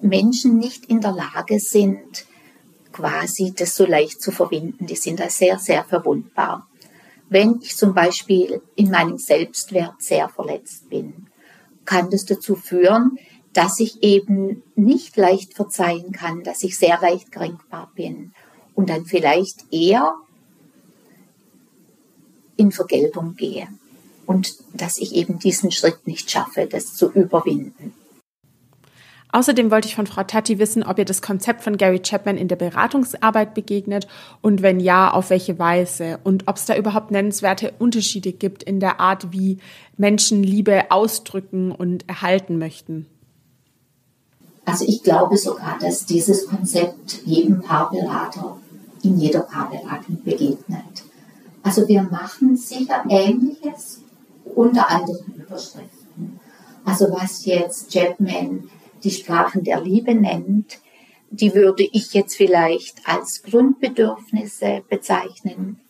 Menschen 0.00 0.58
nicht 0.58 0.84
in 0.84 1.00
der 1.00 1.12
Lage 1.12 1.60
sind, 1.60 2.26
quasi 2.96 3.52
das 3.54 3.76
so 3.76 3.84
leicht 3.84 4.22
zu 4.22 4.30
verbinden. 4.30 4.86
Die 4.86 4.96
sind 4.96 5.20
da 5.20 5.28
sehr, 5.28 5.58
sehr 5.58 5.84
verwundbar. 5.84 6.66
Wenn 7.28 7.60
ich 7.60 7.76
zum 7.76 7.92
Beispiel 7.92 8.62
in 8.74 8.90
meinem 8.90 9.18
Selbstwert 9.18 10.00
sehr 10.00 10.28
verletzt 10.28 10.88
bin, 10.88 11.26
kann 11.84 12.10
das 12.10 12.24
dazu 12.24 12.54
führen, 12.54 13.18
dass 13.52 13.80
ich 13.80 14.02
eben 14.02 14.62
nicht 14.74 15.16
leicht 15.16 15.54
verzeihen 15.54 16.12
kann, 16.12 16.42
dass 16.42 16.62
ich 16.62 16.78
sehr 16.78 16.98
leicht 17.00 17.32
kränkbar 17.32 17.90
bin 17.94 18.32
und 18.74 18.88
dann 18.88 19.04
vielleicht 19.04 19.72
eher 19.72 20.14
in 22.56 22.72
Vergeltung 22.72 23.34
gehe 23.36 23.68
und 24.26 24.56
dass 24.72 24.98
ich 24.98 25.14
eben 25.14 25.38
diesen 25.38 25.70
Schritt 25.70 26.06
nicht 26.06 26.30
schaffe, 26.30 26.66
das 26.66 26.94
zu 26.94 27.10
überwinden. 27.10 27.94
Außerdem 29.32 29.70
wollte 29.70 29.88
ich 29.88 29.96
von 29.96 30.06
Frau 30.06 30.22
Tati 30.22 30.58
wissen, 30.58 30.82
ob 30.82 30.98
ihr 30.98 31.04
das 31.04 31.20
Konzept 31.20 31.62
von 31.62 31.76
Gary 31.76 32.00
Chapman 32.00 32.36
in 32.36 32.48
der 32.48 32.56
Beratungsarbeit 32.56 33.54
begegnet 33.54 34.06
und 34.40 34.62
wenn 34.62 34.80
ja, 34.80 35.10
auf 35.10 35.30
welche 35.30 35.58
Weise 35.58 36.18
und 36.24 36.48
ob 36.48 36.56
es 36.56 36.64
da 36.64 36.76
überhaupt 36.76 37.10
nennenswerte 37.10 37.72
Unterschiede 37.78 38.32
gibt 38.32 38.62
in 38.62 38.80
der 38.80 39.00
Art, 39.00 39.32
wie 39.32 39.58
Menschen 39.96 40.42
Liebe 40.42 40.90
ausdrücken 40.90 41.72
und 41.72 42.08
erhalten 42.08 42.58
möchten. 42.58 43.06
Also 44.64 44.84
ich 44.86 45.02
glaube 45.02 45.36
sogar, 45.36 45.78
dass 45.80 46.06
dieses 46.06 46.46
Konzept 46.46 47.22
jedem 47.24 47.62
Paarberater 47.62 48.58
in 49.02 49.18
jeder 49.18 49.40
Paarberatung 49.40 50.22
begegnet. 50.24 51.04
Also 51.62 51.86
wir 51.88 52.02
machen 52.02 52.56
sicher 52.56 53.04
Ähnliches 53.08 54.00
unter 54.54 54.88
anderen 54.90 55.34
Überschriften. 55.34 56.40
Also 56.84 57.06
was 57.10 57.44
jetzt 57.44 57.92
Chapman 57.92 58.70
die 59.04 59.10
Sprachen 59.10 59.64
der 59.64 59.80
Liebe 59.80 60.14
nennt, 60.14 60.78
die 61.30 61.54
würde 61.54 61.82
ich 61.82 62.12
jetzt 62.12 62.36
vielleicht 62.36 63.06
als 63.06 63.42
Grundbedürfnisse 63.42 64.82
bezeichnen, 64.88 65.80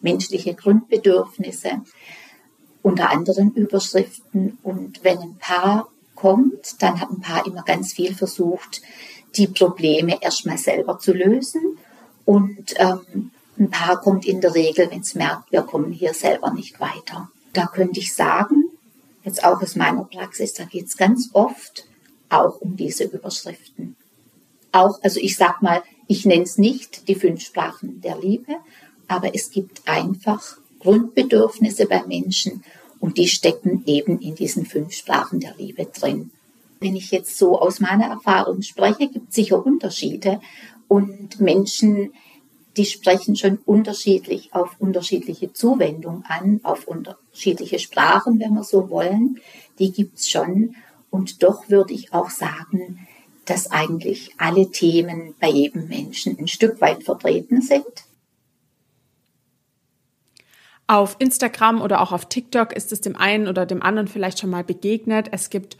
menschliche 0.00 0.54
Grundbedürfnisse 0.54 1.82
unter 2.82 3.10
anderen 3.10 3.52
Überschriften. 3.54 4.58
Und 4.62 5.02
wenn 5.02 5.18
ein 5.18 5.36
Paar 5.38 5.88
kommt, 6.14 6.82
dann 6.82 7.00
hat 7.00 7.10
ein 7.10 7.20
Paar 7.20 7.46
immer 7.46 7.62
ganz 7.62 7.92
viel 7.92 8.14
versucht, 8.14 8.82
die 9.36 9.46
Probleme 9.46 10.20
erstmal 10.20 10.58
selber 10.58 10.98
zu 10.98 11.12
lösen. 11.12 11.78
Und 12.24 12.74
ähm, 12.76 13.30
ein 13.58 13.70
Paar 13.70 14.00
kommt 14.00 14.26
in 14.26 14.40
der 14.40 14.54
Regel, 14.54 14.90
wenn 14.90 15.00
es 15.00 15.14
merkt, 15.14 15.52
wir 15.52 15.62
kommen 15.62 15.92
hier 15.92 16.14
selber 16.14 16.52
nicht 16.52 16.80
weiter. 16.80 17.30
Da 17.52 17.66
könnte 17.66 18.00
ich 18.00 18.14
sagen, 18.14 18.64
jetzt 19.24 19.44
auch 19.44 19.60
aus 19.62 19.76
meiner 19.76 20.04
Praxis, 20.04 20.54
da 20.54 20.64
geht 20.64 20.86
es 20.86 20.96
ganz 20.96 21.30
oft 21.32 21.86
auch 22.32 22.60
um 22.60 22.76
diese 22.76 23.04
Überschriften. 23.04 23.96
Auch, 24.72 25.02
also 25.02 25.20
ich 25.20 25.36
sag 25.36 25.62
mal, 25.62 25.82
ich 26.08 26.24
nenne 26.24 26.42
es 26.42 26.58
nicht 26.58 27.08
die 27.08 27.14
fünf 27.14 27.42
Sprachen 27.42 28.00
der 28.00 28.18
Liebe, 28.18 28.56
aber 29.06 29.34
es 29.34 29.50
gibt 29.50 29.82
einfach 29.86 30.58
Grundbedürfnisse 30.80 31.86
bei 31.86 32.02
Menschen 32.06 32.64
und 33.00 33.18
die 33.18 33.28
stecken 33.28 33.82
eben 33.86 34.18
in 34.20 34.34
diesen 34.34 34.64
fünf 34.64 34.94
Sprachen 34.94 35.40
der 35.40 35.54
Liebe 35.56 35.86
drin. 35.86 36.30
Wenn 36.80 36.96
ich 36.96 37.10
jetzt 37.10 37.38
so 37.38 37.60
aus 37.60 37.80
meiner 37.80 38.06
Erfahrung 38.06 38.62
spreche, 38.62 39.08
gibt 39.08 39.28
es 39.28 39.34
sicher 39.34 39.64
Unterschiede 39.64 40.40
und 40.88 41.40
Menschen, 41.40 42.12
die 42.76 42.86
sprechen 42.86 43.36
schon 43.36 43.58
unterschiedlich 43.66 44.54
auf 44.54 44.76
unterschiedliche 44.78 45.52
Zuwendung 45.52 46.24
an, 46.26 46.60
auf 46.62 46.88
unterschiedliche 46.88 47.78
Sprachen, 47.78 48.40
wenn 48.40 48.54
wir 48.54 48.64
so 48.64 48.88
wollen. 48.88 49.38
Die 49.78 49.92
gibt 49.92 50.18
es 50.18 50.28
schon. 50.28 50.74
Und 51.12 51.42
doch 51.42 51.68
würde 51.68 51.92
ich 51.92 52.14
auch 52.14 52.30
sagen, 52.30 53.06
dass 53.44 53.70
eigentlich 53.70 54.32
alle 54.38 54.70
Themen 54.70 55.34
bei 55.38 55.48
jedem 55.48 55.86
Menschen 55.86 56.38
ein 56.38 56.48
Stück 56.48 56.80
weit 56.80 57.04
vertreten 57.04 57.60
sind. 57.60 57.84
Auf 60.86 61.16
Instagram 61.18 61.82
oder 61.82 62.00
auch 62.00 62.12
auf 62.12 62.30
TikTok 62.30 62.72
ist 62.72 62.92
es 62.92 63.02
dem 63.02 63.14
einen 63.14 63.46
oder 63.46 63.66
dem 63.66 63.82
anderen 63.82 64.08
vielleicht 64.08 64.38
schon 64.38 64.48
mal 64.48 64.64
begegnet. 64.64 65.28
Es 65.32 65.50
gibt 65.50 65.76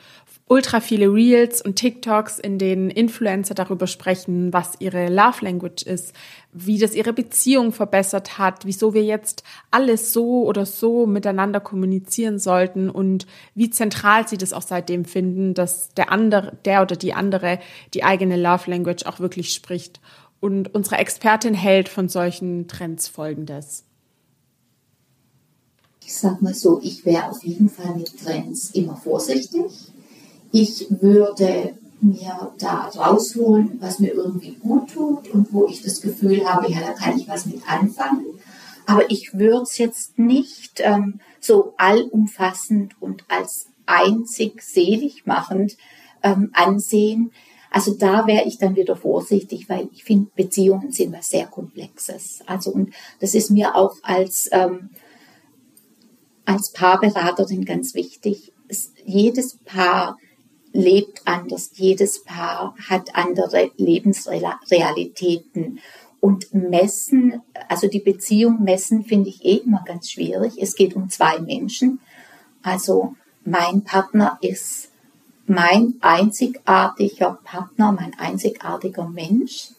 ultra 0.49 0.81
viele 0.81 1.07
Reels 1.07 1.63
und 1.63 1.77
TikToks, 1.77 2.39
in 2.39 2.59
denen 2.59 2.91
Influencer 2.91 3.55
darüber 3.55 3.87
sprechen, 3.87 4.53
was 4.53 4.73
ihre 4.81 5.09
Love 5.09 5.45
Language 5.45 5.83
ist, 5.85 6.13
wie 6.53 6.79
das 6.79 6.95
ihre 6.95 7.13
Beziehung 7.13 7.73
verbessert 7.73 8.39
hat, 8.39 8.67
wieso 8.67 8.93
wir 8.93 9.03
jetzt 9.03 9.45
alles 9.71 10.13
so 10.13 10.45
oder 10.45 10.67
so 10.67 11.07
miteinander 11.07 11.61
kommunizieren 11.61 12.39
sollten 12.39 12.91
und 12.91 13.27
wie 13.55 13.71
zentral 13.71 14.29
sie 14.29 14.37
das 14.37 14.53
auch 14.53 14.63
seitdem 14.63 15.05
finden, 15.05 15.55
dass 15.55 15.89
der 15.95 16.13
andere, 16.13 16.59
der 16.65 16.83
oder 16.83 16.97
die 16.97 17.15
andere 17.15 17.59
die 17.95 18.05
eigene 18.05 18.37
Love 18.37 18.71
Language 18.71 19.07
auch 19.07 19.21
wirklich 19.21 19.55
spricht. 19.55 20.01
Und 20.41 20.75
unsere 20.75 20.97
Expertin 20.97 21.55
hält 21.55 21.89
von 21.89 22.09
solchen 22.09 22.69
Trends 22.69 23.09
Folgendes. 23.09 23.85
Ich 26.05 26.15
sag 26.15 26.43
mal 26.43 26.53
so, 26.53 26.81
ich 26.83 27.07
wäre 27.07 27.31
auf 27.31 27.43
jeden 27.45 27.71
Fall 27.71 27.95
mit 27.95 28.13
Trends 28.23 28.71
immer 28.73 28.97
vorsichtig 28.97 29.92
ich 30.53 30.87
würde 30.91 31.75
mir 32.01 32.53
da 32.59 32.91
rausholen, 32.95 33.79
was 33.81 33.99
mir 33.99 34.13
irgendwie 34.13 34.53
gut 34.53 34.93
tut 34.93 35.29
und 35.29 35.53
wo 35.53 35.67
ich 35.67 35.83
das 35.83 36.01
Gefühl 36.01 36.45
habe, 36.45 36.71
ja, 36.71 36.81
da 36.81 36.93
kann 36.93 37.19
ich 37.19 37.29
was 37.29 37.47
mit 37.47 37.69
anfangen. 37.69 38.27
Aber 38.87 39.11
ich 39.11 39.35
würde 39.35 39.63
es 39.63 39.79
jetzt 39.79 40.19
nicht 40.19 40.81
ähm, 40.81 41.21
so 41.41 41.75
allumfassend 41.77 43.01
und 43.01 43.25
als 43.29 43.67
einzig 43.87 44.63
selig 44.63 45.27
machend 45.27 45.77
ähm, 46.23 46.51
ansehen. 46.53 47.31
Also 47.71 47.95
da 47.95 48.27
wäre 48.27 48.47
ich 48.47 48.59
dann 48.59 48.77
wieder 48.77 48.97
vorsichtig, 48.97 49.69
weil 49.69 49.89
ich 49.93 50.05
finde, 50.05 50.31
Beziehungen 50.35 50.93
sind 50.93 51.13
was 51.13 51.29
sehr 51.29 51.47
Komplexes. 51.47 52.41
Also 52.47 52.73
und 52.73 52.93
das 53.21 53.35
ist 53.35 53.51
mir 53.51 53.77
auch 53.77 53.97
als, 54.03 54.49
ähm, 54.53 54.91
als 56.45 56.73
Paarberaterin 56.73 57.65
ganz 57.65 57.95
wichtig. 57.95 58.53
Es, 58.69 58.93
jedes 59.05 59.59
Paar 59.65 60.19
lebt 60.73 61.23
anders, 61.27 61.71
jedes 61.75 62.25
Paar 62.25 62.75
hat 62.89 63.15
andere 63.15 63.71
Lebensrealitäten. 63.77 65.81
Und 66.21 66.55
messen, 66.55 67.43
also 67.69 67.89
die 67.89 67.99
Beziehung 67.99 68.63
messen, 68.63 69.05
finde 69.05 69.31
ich 69.31 69.45
eh 69.45 69.57
immer 69.57 69.83
ganz 69.85 70.09
schwierig. 70.11 70.55
Es 70.61 70.77
geht 70.77 70.95
um 70.95 71.11
zwei 71.11 71.41
Menschen. 71.41 71.99
Also 72.63 73.17
mein 73.45 73.83
Partner 73.83 74.39
ist 74.41 74.91
mein 75.47 75.95
einzigartiger 76.01 77.41
Partner, 77.43 77.91
mein 77.91 78.15
einzigartiger 78.19 79.09
Mensch. 79.09 79.71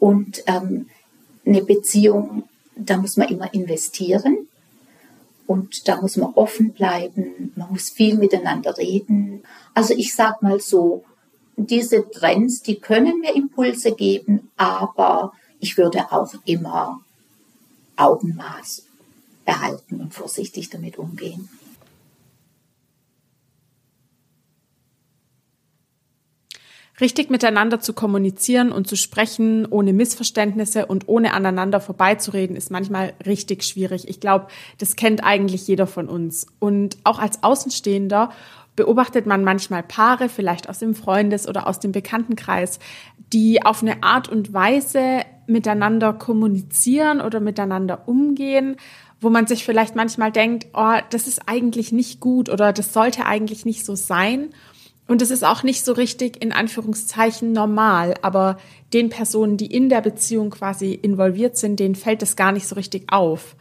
Und 0.00 0.42
ähm, 0.46 0.88
eine 1.46 1.62
Beziehung, 1.62 2.42
da 2.74 2.96
muss 2.96 3.16
man 3.16 3.28
immer 3.28 3.54
investieren. 3.54 4.48
Und 5.48 5.88
da 5.88 5.98
muss 5.98 6.18
man 6.18 6.34
offen 6.34 6.72
bleiben, 6.74 7.52
man 7.56 7.72
muss 7.72 7.88
viel 7.88 8.18
miteinander 8.18 8.76
reden. 8.76 9.42
Also 9.72 9.94
ich 9.94 10.14
sag 10.14 10.42
mal 10.42 10.60
so, 10.60 11.04
diese 11.56 12.08
Trends, 12.10 12.60
die 12.60 12.78
können 12.78 13.20
mir 13.20 13.34
Impulse 13.34 13.92
geben, 13.92 14.50
aber 14.58 15.32
ich 15.58 15.78
würde 15.78 16.12
auch 16.12 16.34
immer 16.44 17.00
Augenmaß 17.96 18.84
behalten 19.46 20.02
und 20.02 20.12
vorsichtig 20.12 20.68
damit 20.68 20.98
umgehen. 20.98 21.48
Richtig 27.00 27.30
miteinander 27.30 27.78
zu 27.78 27.92
kommunizieren 27.92 28.72
und 28.72 28.88
zu 28.88 28.96
sprechen, 28.96 29.66
ohne 29.70 29.92
Missverständnisse 29.92 30.86
und 30.86 31.06
ohne 31.06 31.32
aneinander 31.32 31.80
vorbeizureden, 31.80 32.56
ist 32.56 32.72
manchmal 32.72 33.12
richtig 33.24 33.62
schwierig. 33.62 34.08
Ich 34.08 34.18
glaube, 34.18 34.48
das 34.78 34.96
kennt 34.96 35.22
eigentlich 35.22 35.68
jeder 35.68 35.86
von 35.86 36.08
uns. 36.08 36.46
Und 36.58 36.96
auch 37.04 37.20
als 37.20 37.44
Außenstehender 37.44 38.30
beobachtet 38.74 39.26
man 39.26 39.44
manchmal 39.44 39.82
Paare, 39.82 40.28
vielleicht 40.28 40.68
aus 40.68 40.78
dem 40.78 40.94
Freundes- 40.94 41.48
oder 41.48 41.66
aus 41.68 41.78
dem 41.78 41.92
Bekanntenkreis, 41.92 42.80
die 43.32 43.64
auf 43.64 43.82
eine 43.82 44.02
Art 44.02 44.28
und 44.28 44.52
Weise 44.52 45.22
miteinander 45.46 46.12
kommunizieren 46.12 47.20
oder 47.20 47.40
miteinander 47.40 48.06
umgehen, 48.06 48.76
wo 49.20 49.30
man 49.30 49.46
sich 49.46 49.64
vielleicht 49.64 49.96
manchmal 49.96 50.30
denkt, 50.30 50.68
oh, 50.74 50.94
das 51.10 51.26
ist 51.26 51.48
eigentlich 51.48 51.90
nicht 51.90 52.20
gut 52.20 52.48
oder 52.48 52.72
das 52.72 52.92
sollte 52.92 53.26
eigentlich 53.26 53.64
nicht 53.64 53.84
so 53.84 53.96
sein. 53.96 54.50
Und 55.08 55.22
es 55.22 55.30
ist 55.30 55.42
auch 55.42 55.62
nicht 55.62 55.84
so 55.86 55.92
richtig 55.92 56.40
in 56.42 56.52
Anführungszeichen 56.52 57.52
normal, 57.52 58.14
aber 58.20 58.58
den 58.92 59.08
Personen, 59.08 59.56
die 59.56 59.66
in 59.66 59.88
der 59.88 60.02
Beziehung 60.02 60.50
quasi 60.50 60.92
involviert 60.92 61.56
sind, 61.56 61.80
denen 61.80 61.94
fällt 61.94 62.22
es 62.22 62.36
gar 62.36 62.52
nicht 62.52 62.68
so 62.68 62.74
richtig 62.74 63.10
auf. 63.10 63.56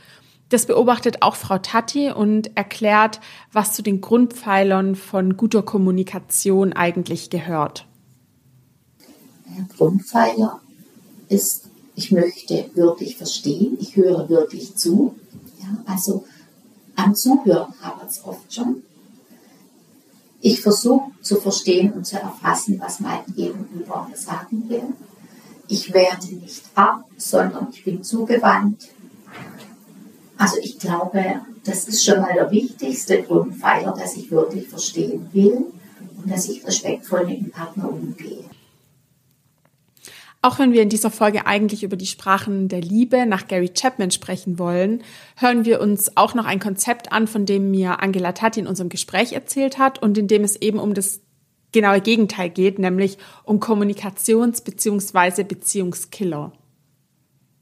Das 0.49 0.65
beobachtet 0.65 1.21
auch 1.21 1.35
Frau 1.35 1.57
Tatti 1.57 2.11
und 2.11 2.55
erklärt, 2.57 3.21
was 3.53 3.73
zu 3.73 3.81
den 3.81 4.01
Grundpfeilern 4.01 4.95
von 4.95 5.37
guter 5.37 5.63
Kommunikation 5.63 6.73
eigentlich 6.73 7.29
gehört. 7.29 7.87
Der 9.57 9.65
Grundpfeiler 9.77 10.59
ist, 11.29 11.69
ich 11.95 12.11
möchte 12.11 12.69
wirklich 12.75 13.15
verstehen, 13.15 13.77
ich 13.79 13.95
höre 13.95 14.27
wirklich 14.27 14.75
zu. 14.75 15.15
Ja, 15.61 15.83
also 15.85 16.25
am 16.95 17.15
Zuhören 17.15 17.73
haben 17.81 18.01
wir 18.01 18.07
es 18.07 18.23
oft 18.25 18.53
schon. 18.53 18.83
Ich 20.39 20.62
versuche 20.62 21.12
zu 21.22 21.38
verstehen 21.38 21.94
und 21.94 22.06
zu 22.06 22.17
erfassen, 22.20 22.79
was 22.79 23.00
mein 23.00 23.25
Gegenüber 23.36 24.08
sagen 24.13 24.70
will. 24.70 24.94
Ich 25.67 25.94
werte 25.94 26.34
nicht 26.36 26.63
ab, 26.75 27.03
sondern 27.17 27.67
ich 27.72 27.84
bin 27.84 28.03
zugewandt. 28.03 28.89
Also 30.38 30.58
ich 30.62 30.77
glaube, 30.77 31.41
das 31.63 31.88
ist 31.88 32.06
schon 32.06 32.22
mal 32.22 32.34
der 32.34 32.51
wichtigste 32.51 33.24
Grundpfeiler, 33.24 33.94
dass 33.94 34.15
ich 34.15 34.32
wirklich 34.32 34.67
verstehen 34.67 35.27
will 35.34 35.65
und 36.17 36.32
dass 36.32 36.48
ich 36.48 36.65
respektvoll 36.65 37.25
mit 37.25 37.41
dem 37.41 37.51
Partner 37.51 37.89
umgehe. 37.89 38.46
Auch 40.41 40.60
wenn 40.60 40.72
wir 40.72 40.84
in 40.84 40.89
dieser 40.89 41.10
Folge 41.10 41.48
eigentlich 41.48 41.84
über 41.84 41.98
die 41.98 42.06
Sprachen 42.06 42.67
der 42.67 42.82
Liebe 42.82 43.25
nach 43.25 43.48
Gary 43.48 43.70
Chapman 43.70 44.12
sprechen 44.12 44.60
wollen, 44.60 45.03
hören 45.36 45.65
wir 45.65 45.82
uns 45.82 46.15
auch 46.15 46.36
noch 46.36 46.46
ein 46.46 46.60
Konzept 46.60 47.12
an, 47.12 47.27
von 47.27 47.46
dem 47.46 47.72
mir 47.72 48.01
Angela 48.01 48.34
Tatti 48.34 48.60
in 48.60 48.67
unserem 48.67 48.89
Gespräch 48.89 49.34
erzählt 49.34 49.79
hat 49.79 50.01
und 50.01 50.17
in 50.17 50.27
dem 50.27 50.44
es 50.44 50.56
eben 50.56 50.79
um 50.79 50.94
das 50.94 51.22
genaue 51.72 52.01
Gegenteil 52.01 52.50
geht, 52.50 52.79
nämlich 52.79 53.17
um 53.44 53.60
Kommunikations- 53.60 54.63
bzw. 54.63 55.44
Beziehungskiller. 55.44 56.53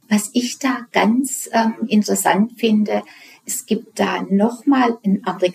Was 0.09 0.29
ich 0.33 0.59
da 0.59 0.85
ganz 0.91 1.49
ähm, 1.51 1.87
interessant 1.87 2.59
finde, 2.59 3.01
es 3.45 3.65
gibt 3.65 3.99
da 3.99 4.21
nochmal, 4.29 4.97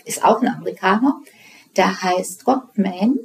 ist 0.05 0.23
auch 0.23 0.41
ein 0.41 0.49
Amerikaner, 0.49 1.21
der 1.77 2.01
heißt 2.01 2.43
Gottman 2.43 3.19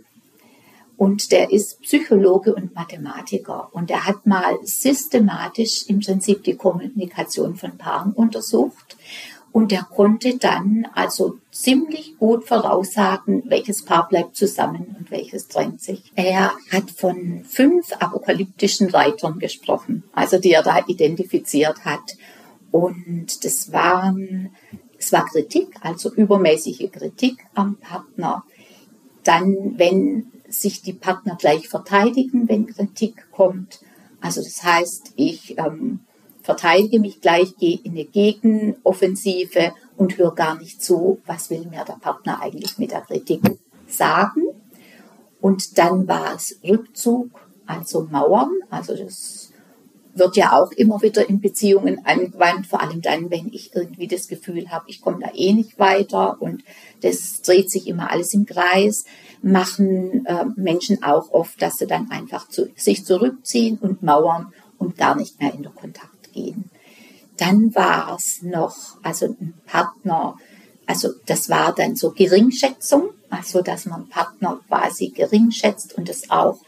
und 0.97 1.31
der 1.33 1.53
ist 1.53 1.83
Psychologe 1.83 2.55
und 2.55 2.75
Mathematiker 2.75 3.69
und 3.73 3.91
er 3.91 4.07
hat 4.07 4.27
mal 4.27 4.57
systematisch 4.63 5.87
im 5.89 6.01
Prinzip 6.01 6.45
die 6.45 6.57
Kommunikation 6.57 7.57
von 7.57 7.77
Paaren 7.77 8.13
untersucht 8.13 8.97
und 9.57 9.73
er 9.73 9.85
konnte 9.85 10.37
dann 10.37 10.87
also 10.93 11.39
ziemlich 11.51 12.19
gut 12.19 12.47
voraussagen, 12.47 13.45
welches 13.47 13.87
Paar 13.87 14.07
bleibt 14.07 14.37
zusammen 14.37 14.95
und 14.99 15.11
welches 15.11 15.49
trennt 15.49 15.81
sich. 15.81 16.13
Er 16.15 16.53
hat 16.71 16.91
von 16.91 17.43
fünf 17.45 17.91
apokalyptischen 17.93 18.91
Reitern 18.91 19.39
gesprochen, 19.39 20.03
also 20.13 20.39
die 20.39 20.53
er 20.53 20.63
da 20.63 20.85
identifiziert 20.87 21.87
hat. 21.87 22.19
Und 22.71 23.47
das 23.47 23.73
waren, 23.73 24.51
es 24.99 25.11
war 25.13 25.25
Kritik, 25.25 25.69
also 25.81 26.13
übermäßige 26.13 26.91
Kritik 26.93 27.47
am 27.55 27.77
Partner. 27.77 28.45
Dann, 29.25 29.79
wenn 29.79 30.33
sich 30.61 30.83
die 30.83 30.93
Partner 30.93 31.37
gleich 31.39 31.69
verteidigen, 31.69 32.49
wenn 32.49 32.67
Kritik 32.67 33.27
kommt. 33.31 33.81
Also 34.21 34.43
das 34.43 34.63
heißt, 34.63 35.13
ich 35.17 35.59
ähm, 35.59 36.01
verteidige 36.43 37.01
mich 37.01 37.21
gleich, 37.21 37.57
gehe 37.57 37.79
in 37.83 37.93
eine 37.93 38.05
Gegenoffensive 38.05 39.73
und 39.97 40.17
höre 40.17 40.35
gar 40.35 40.59
nicht 40.59 40.83
zu, 40.83 41.21
was 41.27 41.51
will 41.51 41.67
mir 41.67 41.85
der 41.85 41.99
Partner 42.01 42.41
eigentlich 42.41 42.79
mit 42.79 42.93
der 42.93 43.03
Kritik 43.03 43.43
sagen. 43.89 44.43
Und 45.41 45.79
dann 45.79 46.09
war 46.09 46.35
es 46.35 46.59
Rückzug, 46.67 47.31
also 47.67 48.03
Mauern. 48.11 48.51
Also 48.71 48.97
das 48.97 49.53
wird 50.15 50.37
ja 50.37 50.53
auch 50.53 50.73
immer 50.73 51.03
wieder 51.03 51.29
in 51.29 51.41
Beziehungen 51.41 52.05
angewandt, 52.05 52.67
vor 52.67 52.81
allem 52.81 53.03
dann, 53.03 53.31
wenn 53.31 53.53
ich 53.53 53.75
irgendwie 53.75 54.07
das 54.07 54.29
Gefühl 54.29 54.71
habe, 54.71 54.87
ich 54.89 55.01
komme 55.01 55.21
da 55.21 55.31
eh 55.35 55.53
nicht 55.53 55.79
weiter 55.79 56.41
und 56.41 56.65
das 57.03 57.43
dreht 57.43 57.71
sich 57.71 57.87
immer 57.87 58.11
alles 58.11 58.33
im 58.33 58.47
Kreis 58.47 59.05
machen 59.47 60.27
äh, 60.27 60.45
Menschen 60.57 61.03
auch 61.05 61.31
oft, 61.31 61.63
dass 61.63 61.79
sie 61.79 61.87
dann 61.87 62.11
einfach 62.11 62.49
zu, 62.49 62.69
sich 62.75 63.05
zurückziehen 63.05 63.79
und 63.79 64.03
mauern 64.03 64.53
und 64.79 64.99
gar 64.99 65.15
nicht 65.15 65.41
mehr 65.41 65.55
in 65.55 65.63
den 65.63 65.75
Kontakt 65.75 66.33
gehen. 66.33 66.69
Dann 67.37 67.75
war 67.75 68.17
es 68.17 68.43
noch, 68.43 68.77
also 69.03 69.27
ein 69.27 69.55
Partner, 69.65 70.37
also 70.87 71.11
das 71.27 71.49
war 71.49 71.73
dann 71.73 71.95
so 71.95 72.11
Geringschätzung, 72.11 73.11
also 73.31 73.63
dass 73.63 73.87
man 73.87 74.09
Partner 74.09 74.61
quasi 74.67 75.09
gering 75.11 75.53
schätzt 75.53 75.95
und 75.97 76.09
es 76.09 76.29
auch, 76.29 76.59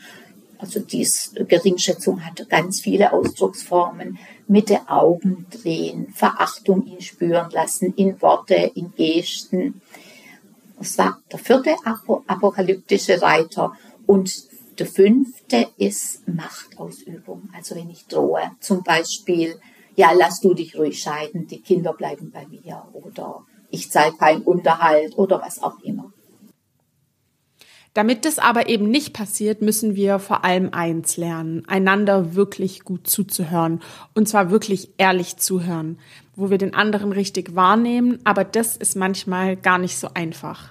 also 0.59 0.79
dies 0.79 1.33
Geringschätzung 1.35 2.25
hat 2.25 2.49
ganz 2.49 2.81
viele 2.81 3.12
Ausdrucksformen, 3.12 4.19
mit 4.47 4.71
den 4.71 4.87
Augen 4.88 5.47
drehen, 5.51 6.12
Verachtung 6.14 6.87
ihn 6.87 7.01
spüren 7.01 7.51
lassen, 7.51 7.93
in 7.97 8.21
Worte, 8.23 8.55
in 8.75 8.93
Gesten, 8.95 9.81
das 10.79 10.99
war 10.99 11.21
der 11.31 11.38
vierte 11.38 11.77
apokalyptische 12.27 13.21
Reiter. 13.21 13.73
Und 14.07 14.33
der 14.79 14.87
fünfte 14.87 15.69
ist 15.77 16.27
Machtausübung. 16.29 17.51
Also 17.55 17.75
wenn 17.75 17.91
ich 17.91 18.07
drohe, 18.07 18.53
zum 18.61 18.83
Beispiel, 18.83 19.59
ja, 19.97 20.12
lass 20.12 20.41
du 20.41 20.55
dich 20.55 20.77
ruhig 20.77 21.01
scheiden, 21.01 21.47
die 21.49 21.61
Kinder 21.61 21.93
bleiben 21.93 22.31
bei 22.31 22.47
mir 22.47 22.85
oder 22.93 23.45
ich 23.71 23.91
zahle 23.91 24.12
keinen 24.12 24.43
Unterhalt 24.43 25.19
oder 25.19 25.41
was 25.43 25.62
auch 25.62 25.81
immer. 25.83 26.12
Damit 27.99 28.25
das 28.25 28.39
aber 28.39 28.69
eben 28.69 28.89
nicht 28.89 29.13
passiert, 29.13 29.61
müssen 29.61 29.97
wir 29.97 30.21
vor 30.21 30.45
allem 30.45 30.69
eins 30.71 31.17
lernen, 31.17 31.65
einander 31.67 32.37
wirklich 32.37 32.85
gut 32.85 33.09
zuzuhören. 33.09 33.81
Und 34.15 34.29
zwar 34.29 34.53
wirklich 34.53 34.91
ehrlich 34.99 35.39
zuhören, 35.39 35.99
wo 36.37 36.49
wir 36.49 36.59
den 36.59 36.75
anderen 36.75 37.11
richtig 37.11 37.57
wahrnehmen, 37.57 38.21
aber 38.23 38.45
das 38.45 38.77
ist 38.77 38.95
manchmal 38.95 39.57
gar 39.57 39.79
nicht 39.79 39.99
so 39.99 40.11
einfach. 40.15 40.71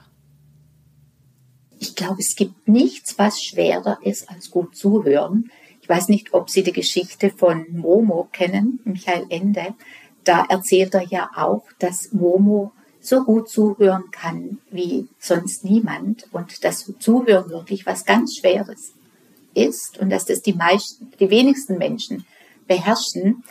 Ich 1.79 1.95
glaube, 1.97 2.21
es 2.21 2.37
gibt 2.37 2.69
nichts, 2.69 3.19
was 3.19 3.43
schwerer 3.43 3.97
ist 4.03 4.29
als 4.29 4.49
gut 4.49 4.77
zuhören. 4.77 5.51
Ich 5.81 5.89
weiß 5.89 6.07
nicht, 6.07 6.33
ob 6.33 6.49
Sie 6.49 6.63
die 6.63 6.71
Geschichte 6.71 7.29
von 7.29 7.65
Momo 7.71 8.29
kennen, 8.31 8.79
Michael 8.85 9.25
Ende. 9.27 9.75
Da 10.23 10.45
erzählt 10.47 10.93
er 10.93 11.03
ja 11.03 11.29
auch, 11.35 11.65
dass 11.77 12.13
Momo 12.13 12.71
so 13.07 13.23
gut 13.23 13.49
zuhören 13.49 14.11
kann 14.11 14.59
wie 14.69 15.07
sonst 15.17 15.63
niemand 15.63 16.27
und 16.33 16.63
dass 16.63 16.91
Zuhören 16.99 17.49
wirklich 17.49 17.85
was 17.85 18.05
ganz 18.05 18.37
Schweres 18.37 18.93
ist 19.53 19.97
und 19.97 20.09
dass 20.09 20.25
das 20.25 20.41
die 20.41 20.53
meisten, 20.53 21.11
die 21.19 21.29
wenigsten 21.29 21.77
Menschen 21.77 22.25
beherrschen. 22.67 23.43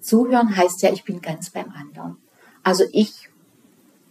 Zuhören 0.00 0.56
heißt 0.56 0.82
ja, 0.82 0.92
ich 0.92 1.04
bin 1.04 1.22
ganz 1.22 1.50
beim 1.50 1.72
anderen. 1.72 2.18
Also 2.62 2.84
ich 2.92 3.30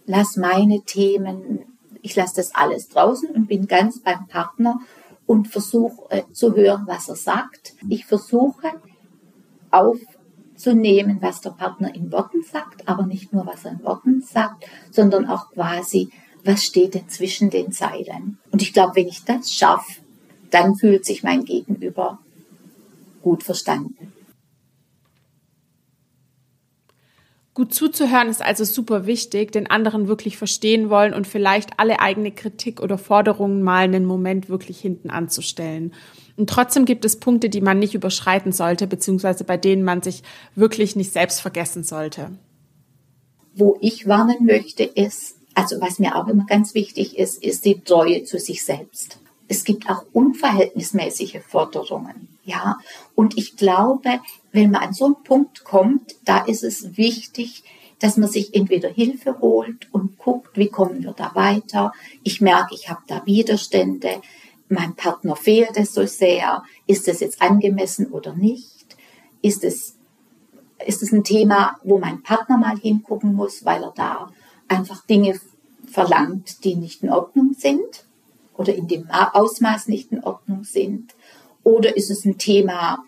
lasse 0.06 0.40
meine 0.40 0.82
Themen, 0.82 1.60
ich 2.02 2.16
lasse 2.16 2.36
das 2.36 2.54
alles 2.54 2.88
draußen 2.88 3.30
und 3.30 3.46
bin 3.46 3.68
ganz 3.68 4.00
beim 4.00 4.26
Partner 4.26 4.80
und 5.26 5.46
versuche 5.46 6.10
äh, 6.10 6.22
zu 6.32 6.56
hören, 6.56 6.84
was 6.86 7.08
er 7.08 7.16
sagt. 7.16 7.74
Ich 7.88 8.04
versuche 8.04 8.72
auf 9.70 9.98
zu 10.58 10.74
nehmen, 10.74 11.18
was 11.22 11.40
der 11.40 11.50
Partner 11.50 11.94
in 11.94 12.10
Worten 12.12 12.42
sagt, 12.42 12.86
aber 12.88 13.06
nicht 13.06 13.32
nur, 13.32 13.46
was 13.46 13.64
er 13.64 13.72
in 13.72 13.84
Worten 13.84 14.20
sagt, 14.20 14.66
sondern 14.90 15.26
auch 15.26 15.50
quasi, 15.52 16.10
was 16.44 16.64
steht 16.64 16.94
denn 16.94 17.08
zwischen 17.08 17.50
den 17.50 17.72
Zeilen. 17.72 18.38
Und 18.50 18.60
ich 18.60 18.72
glaube, 18.72 18.96
wenn 18.96 19.08
ich 19.08 19.24
das 19.24 19.52
schaffe, 19.52 20.00
dann 20.50 20.74
fühlt 20.74 21.04
sich 21.04 21.22
mein 21.22 21.44
Gegenüber 21.44 22.18
gut 23.22 23.42
verstanden. 23.42 24.12
Gut 27.54 27.74
zuzuhören 27.74 28.28
ist 28.28 28.40
also 28.40 28.62
super 28.62 29.06
wichtig, 29.06 29.50
den 29.50 29.68
anderen 29.68 30.06
wirklich 30.06 30.38
verstehen 30.38 30.90
wollen 30.90 31.12
und 31.12 31.26
vielleicht 31.26 31.70
alle 31.76 31.98
eigene 31.98 32.30
Kritik 32.30 32.80
oder 32.80 32.98
Forderungen 32.98 33.62
mal 33.62 33.82
einen 33.82 34.04
Moment 34.04 34.48
wirklich 34.48 34.78
hinten 34.78 35.10
anzustellen. 35.10 35.92
Und 36.38 36.48
trotzdem 36.48 36.84
gibt 36.84 37.04
es 37.04 37.18
Punkte, 37.18 37.50
die 37.50 37.60
man 37.60 37.80
nicht 37.80 37.94
überschreiten 37.94 38.52
sollte, 38.52 38.86
beziehungsweise 38.86 39.42
bei 39.42 39.56
denen 39.56 39.82
man 39.82 40.02
sich 40.02 40.22
wirklich 40.54 40.94
nicht 40.94 41.12
selbst 41.12 41.40
vergessen 41.40 41.82
sollte. 41.82 42.30
Wo 43.54 43.76
ich 43.80 44.06
warnen 44.06 44.46
möchte, 44.46 44.84
ist, 44.84 45.34
also 45.54 45.80
was 45.80 45.98
mir 45.98 46.14
auch 46.14 46.28
immer 46.28 46.46
ganz 46.46 46.74
wichtig 46.74 47.18
ist, 47.18 47.42
ist 47.42 47.64
die 47.64 47.80
Treue 47.80 48.22
zu 48.22 48.38
sich 48.38 48.64
selbst. 48.64 49.18
es 49.48 49.64
gibt 49.64 49.90
auch 49.90 50.04
unverhältnismäßige 50.12 51.40
Forderungen. 51.46 52.28
Ja, 52.44 52.78
und 53.14 53.36
ich 53.36 53.56
glaube, 53.56 54.20
wenn 54.52 54.70
man 54.70 54.82
an 54.82 54.92
so 54.92 55.06
einen 55.06 55.22
Punkt 55.24 55.64
kommt, 55.64 56.16
da 56.24 56.44
ist 56.44 56.62
es 56.62 56.96
wichtig, 56.96 57.64
dass 57.98 58.16
man 58.16 58.28
sich 58.28 58.54
entweder 58.54 58.88
Hilfe 58.88 59.40
holt 59.40 59.88
und 59.92 60.18
guckt, 60.18 60.56
wie 60.56 60.68
kommen 60.68 61.02
wir 61.02 61.12
da 61.12 61.34
weiter. 61.34 61.92
Ich 62.22 62.40
merke, 62.40 62.74
ich 62.74 62.88
habe 62.88 63.00
da 63.08 63.26
Widerstände. 63.26 64.20
Mein 64.68 64.94
Partner 64.94 65.36
fehlt 65.36 65.76
es 65.76 65.94
so 65.94 66.06
sehr. 66.06 66.62
Ist 66.86 67.08
es 67.08 67.20
jetzt 67.20 67.40
angemessen 67.40 68.06
oder 68.12 68.34
nicht? 68.34 68.96
Ist 69.40 69.64
es, 69.64 69.96
ist 70.86 71.02
es 71.02 71.12
ein 71.12 71.24
Thema, 71.24 71.78
wo 71.82 71.98
mein 71.98 72.22
Partner 72.22 72.58
mal 72.58 72.78
hingucken 72.78 73.34
muss, 73.34 73.64
weil 73.64 73.82
er 73.82 73.92
da 73.94 74.30
einfach 74.68 75.06
Dinge 75.06 75.40
verlangt, 75.86 76.64
die 76.64 76.74
nicht 76.74 77.02
in 77.02 77.10
Ordnung 77.10 77.54
sind 77.56 78.04
oder 78.56 78.74
in 78.74 78.88
dem 78.88 79.08
Ausmaß 79.10 79.88
nicht 79.88 80.12
in 80.12 80.22
Ordnung 80.22 80.64
sind? 80.64 81.14
Oder 81.62 81.96
ist 81.96 82.10
es 82.10 82.24
ein 82.24 82.38
Thema, 82.38 82.98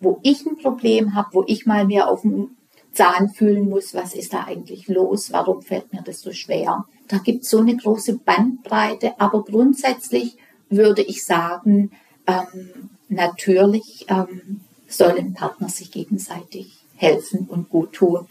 wo 0.00 0.18
ich 0.22 0.46
ein 0.46 0.56
Problem 0.56 1.14
habe, 1.14 1.28
wo 1.32 1.44
ich 1.46 1.66
mal 1.66 1.86
mehr 1.86 2.08
auf 2.08 2.22
dem 2.22 2.56
Zahn 2.92 3.28
fühlen 3.28 3.68
muss, 3.68 3.94
was 3.94 4.14
ist 4.14 4.32
da 4.32 4.44
eigentlich 4.44 4.88
los, 4.88 5.32
warum 5.32 5.62
fällt 5.62 5.92
mir 5.92 6.02
das 6.02 6.22
so 6.22 6.32
schwer. 6.32 6.84
Da 7.06 7.18
gibt 7.18 7.44
es 7.44 7.50
so 7.50 7.58
eine 7.58 7.76
große 7.76 8.18
Bandbreite, 8.18 9.18
aber 9.20 9.44
grundsätzlich 9.44 10.36
würde 10.70 11.02
ich 11.02 11.24
sagen, 11.24 11.90
ähm, 12.26 12.90
natürlich 13.08 14.06
ähm, 14.08 14.60
sollen 14.88 15.34
Partner 15.34 15.68
sich 15.68 15.90
gegenseitig 15.90 16.72
helfen 16.96 17.46
und 17.48 17.68
gut 17.68 17.92
tun. 17.92 18.26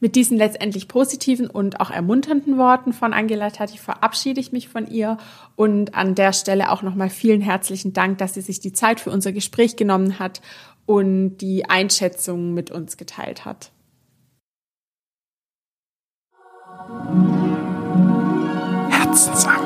Mit 0.00 0.14
diesen 0.14 0.38
letztendlich 0.38 0.86
positiven 0.86 1.50
und 1.50 1.80
auch 1.80 1.90
ermunternden 1.90 2.56
Worten 2.56 2.92
von 2.92 3.12
Angela 3.12 3.50
Tati 3.50 3.78
verabschiede 3.78 4.40
ich 4.40 4.52
mich 4.52 4.68
von 4.68 4.86
ihr 4.86 5.18
und 5.56 5.96
an 5.96 6.14
der 6.14 6.32
Stelle 6.32 6.70
auch 6.70 6.82
nochmal 6.82 7.10
vielen 7.10 7.40
herzlichen 7.40 7.92
Dank, 7.92 8.18
dass 8.18 8.34
sie 8.34 8.40
sich 8.40 8.60
die 8.60 8.72
Zeit 8.72 9.00
für 9.00 9.10
unser 9.10 9.32
Gespräch 9.32 9.74
genommen 9.74 10.20
hat 10.20 10.40
und 10.86 11.38
die 11.38 11.68
Einschätzung 11.68 12.54
mit 12.54 12.70
uns 12.70 12.96
geteilt 12.96 13.44
hat. 13.44 13.72
Herzensangelegenheit. 18.88 19.57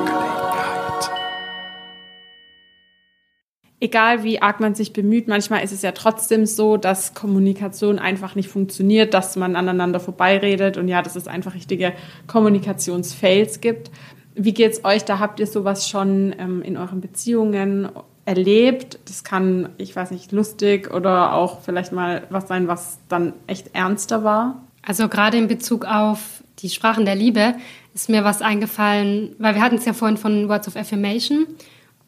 Egal 3.82 4.22
wie 4.22 4.40
arg 4.40 4.60
man 4.60 4.76
sich 4.76 4.92
bemüht, 4.92 5.26
manchmal 5.26 5.64
ist 5.64 5.72
es 5.72 5.82
ja 5.82 5.90
trotzdem 5.90 6.46
so, 6.46 6.76
dass 6.76 7.14
Kommunikation 7.14 7.98
einfach 7.98 8.36
nicht 8.36 8.48
funktioniert, 8.48 9.12
dass 9.12 9.34
man 9.34 9.56
aneinander 9.56 9.98
vorbeiredet 9.98 10.76
und 10.76 10.86
ja, 10.86 11.02
dass 11.02 11.16
es 11.16 11.26
einfach 11.26 11.54
richtige 11.54 11.92
Kommunikationsfails 12.28 13.60
gibt. 13.60 13.90
Wie 14.36 14.54
geht's 14.54 14.84
euch? 14.84 15.04
Da 15.04 15.18
habt 15.18 15.40
ihr 15.40 15.48
sowas 15.48 15.88
schon 15.88 16.32
ähm, 16.38 16.62
in 16.62 16.76
euren 16.76 17.00
Beziehungen 17.00 17.88
erlebt? 18.24 19.00
Das 19.06 19.24
kann, 19.24 19.70
ich 19.78 19.96
weiß 19.96 20.12
nicht, 20.12 20.30
lustig 20.30 20.94
oder 20.94 21.34
auch 21.34 21.60
vielleicht 21.62 21.90
mal 21.90 22.22
was 22.30 22.46
sein, 22.46 22.68
was 22.68 23.00
dann 23.08 23.32
echt 23.48 23.74
ernster 23.74 24.22
war? 24.22 24.62
Also 24.86 25.08
gerade 25.08 25.38
in 25.38 25.48
Bezug 25.48 25.86
auf 25.86 26.44
die 26.60 26.68
Sprachen 26.68 27.04
der 27.04 27.16
Liebe 27.16 27.56
ist 27.94 28.08
mir 28.08 28.22
was 28.22 28.42
eingefallen, 28.42 29.34
weil 29.38 29.56
wir 29.56 29.62
hatten 29.62 29.74
es 29.74 29.84
ja 29.84 29.92
vorhin 29.92 30.16
von 30.18 30.48
Words 30.48 30.68
of 30.68 30.76
Affirmation 30.76 31.46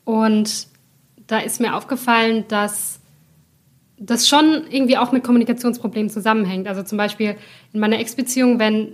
und 0.05 0.69
da 1.27 1.39
ist 1.39 1.61
mir 1.61 1.75
aufgefallen, 1.75 2.45
dass 2.49 3.01
das 3.97 4.29
schon 4.29 4.65
irgendwie 4.71 4.99
auch 4.99 5.13
mit 5.13 5.25
Kommunikationsproblemen 5.25 6.11
zusammenhängt. 6.11 6.69
Also 6.69 6.83
zum 6.83 6.99
Beispiel 6.99 7.37
in 7.73 7.81
meiner 7.81 7.99
Ex-Beziehung, 7.99 8.59
wenn 8.59 8.93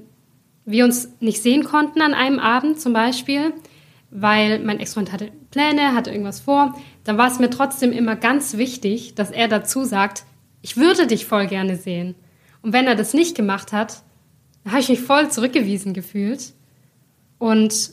wir 0.64 0.84
uns 0.84 1.10
nicht 1.20 1.42
sehen 1.42 1.64
konnten 1.64 2.00
an 2.02 2.14
einem 2.14 2.38
Abend 2.38 2.80
zum 2.80 2.92
Beispiel, 2.92 3.52
weil 4.10 4.58
mein 4.60 4.78
Ex-Freund 4.78 5.12
hatte 5.12 5.30
Pläne, 5.50 5.94
hatte 5.94 6.10
irgendwas 6.10 6.40
vor, 6.40 6.76
dann 7.04 7.18
war 7.18 7.28
es 7.28 7.38
mir 7.38 7.50
trotzdem 7.50 7.92
immer 7.92 8.16
ganz 8.16 8.56
wichtig, 8.56 9.14
dass 9.14 9.30
er 9.30 9.48
dazu 9.48 9.84
sagt, 9.84 10.24
ich 10.62 10.76
würde 10.76 11.06
dich 11.06 11.26
voll 11.26 11.46
gerne 11.46 11.76
sehen. 11.76 12.14
Und 12.62 12.72
wenn 12.72 12.86
er 12.86 12.94
das 12.94 13.14
nicht 13.14 13.34
gemacht 13.34 13.72
hat, 13.72 14.02
dann 14.62 14.72
habe 14.72 14.82
ich 14.82 14.88
mich 14.88 15.00
voll 15.00 15.30
zurückgewiesen 15.30 15.94
gefühlt. 15.94 16.52
Und 17.38 17.92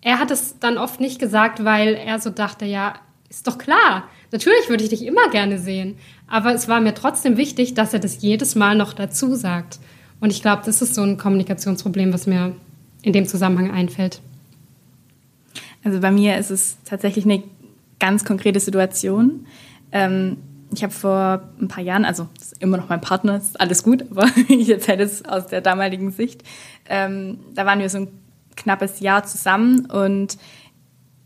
er 0.00 0.20
hat 0.20 0.30
es 0.30 0.58
dann 0.60 0.78
oft 0.78 1.00
nicht 1.00 1.18
gesagt, 1.18 1.64
weil 1.64 1.94
er 1.94 2.20
so 2.20 2.30
dachte, 2.30 2.64
ja, 2.64 2.94
ist 3.28 3.46
doch 3.46 3.58
klar. 3.58 4.08
Natürlich 4.32 4.68
würde 4.68 4.84
ich 4.84 4.90
dich 4.90 5.04
immer 5.04 5.28
gerne 5.30 5.58
sehen. 5.58 5.96
Aber 6.26 6.54
es 6.54 6.68
war 6.68 6.80
mir 6.80 6.94
trotzdem 6.94 7.36
wichtig, 7.36 7.74
dass 7.74 7.92
er 7.92 8.00
das 8.00 8.20
jedes 8.22 8.54
Mal 8.54 8.76
noch 8.76 8.92
dazu 8.92 9.34
sagt. 9.34 9.78
Und 10.20 10.30
ich 10.30 10.42
glaube, 10.42 10.62
das 10.64 10.82
ist 10.82 10.94
so 10.94 11.02
ein 11.02 11.18
Kommunikationsproblem, 11.18 12.12
was 12.12 12.26
mir 12.26 12.54
in 13.02 13.12
dem 13.12 13.26
Zusammenhang 13.26 13.70
einfällt. 13.70 14.20
Also 15.84 16.00
bei 16.00 16.10
mir 16.10 16.36
ist 16.38 16.50
es 16.50 16.78
tatsächlich 16.84 17.24
eine 17.24 17.42
ganz 18.00 18.24
konkrete 18.24 18.58
Situation. 18.60 19.46
Ähm, 19.92 20.38
ich 20.74 20.82
habe 20.82 20.92
vor 20.92 21.42
ein 21.60 21.68
paar 21.68 21.84
Jahren, 21.84 22.04
also 22.04 22.28
immer 22.58 22.76
noch 22.76 22.88
mein 22.88 23.00
Partner, 23.00 23.36
ist 23.36 23.60
alles 23.60 23.82
gut, 23.82 24.04
aber 24.10 24.26
ich 24.48 24.68
erzähle 24.68 25.04
es 25.04 25.24
aus 25.24 25.46
der 25.46 25.60
damaligen 25.60 26.10
Sicht. 26.10 26.42
Ähm, 26.88 27.38
da 27.54 27.66
waren 27.66 27.78
wir 27.78 27.88
so 27.88 27.98
ein 27.98 28.08
knappes 28.56 29.00
Jahr 29.00 29.24
zusammen 29.24 29.86
und 29.86 30.38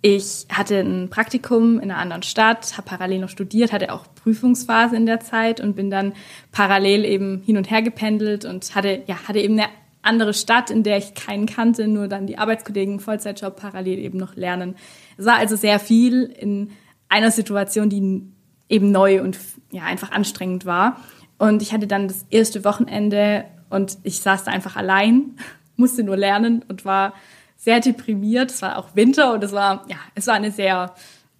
ich 0.02 0.46
hatte 0.50 0.80
ein 0.80 1.10
Praktikum 1.10 1.78
in 1.78 1.90
einer 1.90 1.98
anderen 1.98 2.22
Stadt, 2.22 2.76
habe 2.78 2.88
parallel 2.88 3.20
noch 3.20 3.28
studiert, 3.28 3.72
hatte 3.72 3.92
auch 3.92 4.06
Prüfungsphase 4.14 4.96
in 4.96 5.04
der 5.04 5.20
Zeit 5.20 5.60
und 5.60 5.76
bin 5.76 5.90
dann 5.90 6.14
parallel 6.52 7.04
eben 7.04 7.42
hin 7.44 7.58
und 7.58 7.70
her 7.70 7.82
gependelt 7.82 8.46
und 8.46 8.74
hatte, 8.74 9.02
ja, 9.06 9.28
hatte 9.28 9.40
eben 9.40 9.58
eine 9.58 9.68
andere 10.02 10.32
Stadt, 10.32 10.70
in 10.70 10.82
der 10.82 10.96
ich 10.96 11.14
keinen 11.14 11.44
kannte, 11.44 11.86
nur 11.86 12.08
dann 12.08 12.26
die 12.26 12.38
Arbeitskollegen, 12.38 13.00
Vollzeitjob 13.00 13.56
parallel 13.56 13.98
eben 13.98 14.18
noch 14.18 14.36
lernen. 14.36 14.76
Es 15.18 15.26
war 15.26 15.36
also 15.36 15.56
sehr 15.56 15.78
viel 15.78 16.24
in 16.24 16.70
einer 17.10 17.30
Situation, 17.30 17.90
die 17.90 18.22
eben 18.70 18.90
neu 18.92 19.20
und 19.20 19.38
ja, 19.70 19.82
einfach 19.82 20.12
anstrengend 20.12 20.64
war. 20.64 21.00
Und 21.36 21.60
ich 21.60 21.74
hatte 21.74 21.86
dann 21.86 22.08
das 22.08 22.24
erste 22.30 22.64
Wochenende 22.64 23.44
und 23.68 23.98
ich 24.02 24.20
saß 24.20 24.44
da 24.44 24.50
einfach 24.50 24.76
allein, 24.76 25.36
musste 25.76 26.02
nur 26.02 26.16
lernen 26.16 26.64
und 26.68 26.86
war 26.86 27.12
sehr 27.61 27.81
deprimiert. 27.81 28.51
Es 28.51 28.62
war 28.62 28.79
auch 28.79 28.96
Winter 28.96 29.35
und 29.35 29.44
es 29.44 29.53
war, 29.53 29.85
ja, 29.88 29.99
es 30.14 30.27
war 30.27 30.35
eine 30.35 30.51
sehr 30.51 30.94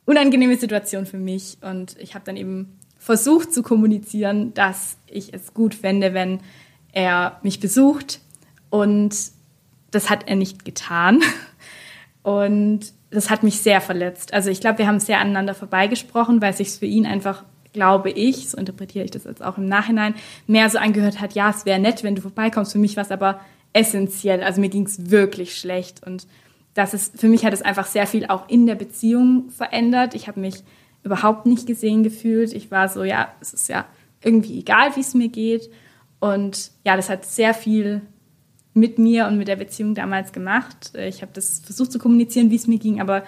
unangenehme 0.05 0.57
Situation 0.57 1.07
für 1.07 1.17
mich. 1.17 1.57
Und 1.63 1.97
ich 1.99 2.15
habe 2.15 2.25
dann 2.27 2.37
eben 2.37 2.79
versucht 2.99 3.55
zu 3.55 3.63
kommunizieren, 3.63 4.53
dass 4.53 4.99
ich 5.07 5.33
es 5.33 5.55
gut 5.55 5.75
fände, 5.75 6.13
wenn 6.13 6.41
er 6.93 7.41
mich 7.43 7.59
besucht. 7.59 8.21
Und 8.69 9.17
das 9.91 10.11
hat 10.11 10.29
er 10.29 10.37
nicht 10.37 10.67
getan. 10.67 11.23
Und 12.23 12.93
das 13.11 13.31
hat 13.31 13.43
mich 13.43 13.63
sehr 13.63 13.81
verletzt. 13.81 14.35
Also 14.35 14.51
ich 14.51 14.61
glaube, 14.61 14.79
wir 14.79 14.87
haben 14.87 15.01
sehr 15.01 15.21
aneinander 15.21 15.55
vorbeigesprochen, 15.55 16.43
weil 16.43 16.51
es 16.51 16.59
sich 16.59 16.71
für 16.71 16.87
ihn 16.87 17.07
einfach, 17.07 17.45
glaube 17.73 18.11
ich, 18.11 18.51
so 18.51 18.59
interpretiere 18.59 19.07
ich 19.07 19.11
das 19.11 19.25
jetzt 19.25 19.43
auch 19.43 19.57
im 19.57 19.67
Nachhinein, 19.67 20.15
mehr 20.47 20.69
so 20.69 20.77
angehört 20.77 21.19
hat, 21.19 21.33
ja, 21.33 21.49
es 21.49 21.65
wäre 21.65 21.81
nett, 21.81 22.05
wenn 22.05 22.15
du 22.15 22.21
vorbeikommst. 22.21 22.73
Für 22.73 22.79
mich 22.79 22.97
war 22.97 23.05
es 23.05 23.11
aber 23.11 23.41
essentiell. 23.73 24.43
Also 24.43 24.61
mir 24.61 24.69
ging 24.69 24.87
es 24.87 25.11
wirklich 25.11 25.57
schlecht 25.57 26.05
und 26.07 26.27
das 26.75 26.95
ist, 26.95 27.19
für 27.19 27.29
mich 27.29 27.45
hat 27.45 27.53
es 27.53 27.63
einfach 27.63 27.87
sehr 27.87 28.07
viel 28.07 28.27
auch 28.27 28.49
in 28.49 28.67
der 28.67 28.77
Beziehung 28.77 29.51
verändert. 29.51 30.15
Ich 30.15 30.29
habe 30.29 30.41
mich 30.41 30.63
überhaupt 31.03 31.47
nicht 31.47 31.67
gesehen 31.67 32.03
gefühlt. 32.03 32.53
Ich 32.53 32.71
war 32.71 32.89
so, 32.89 33.03
ja, 33.03 33.33
es 33.41 33.53
ist 33.53 33.69
ja 33.69 33.87
irgendwie 34.23 34.61
egal, 34.61 34.95
wie 34.95 35.01
es 35.01 35.15
mir 35.15 35.29
geht. 35.29 35.69
Und 36.21 36.71
ja, 36.85 36.97
das 36.97 37.09
hat 37.09 37.25
sehr 37.25 37.55
viel 37.55 38.03
mit 38.73 38.99
mir 38.99 39.27
und 39.27 39.37
mit 39.37 39.49
der 39.49 39.57
Beziehung 39.57 39.95
damals 39.95 40.33
gemacht. 40.33 40.93
Ich 40.95 41.23
habe 41.23 41.33
das 41.35 41.61
versucht 41.61 41.91
zu 41.91 41.99
kommunizieren, 41.99 42.51
wie 42.51 42.57
es 42.57 42.67
mir 42.67 42.79
ging, 42.79 43.01
aber 43.01 43.25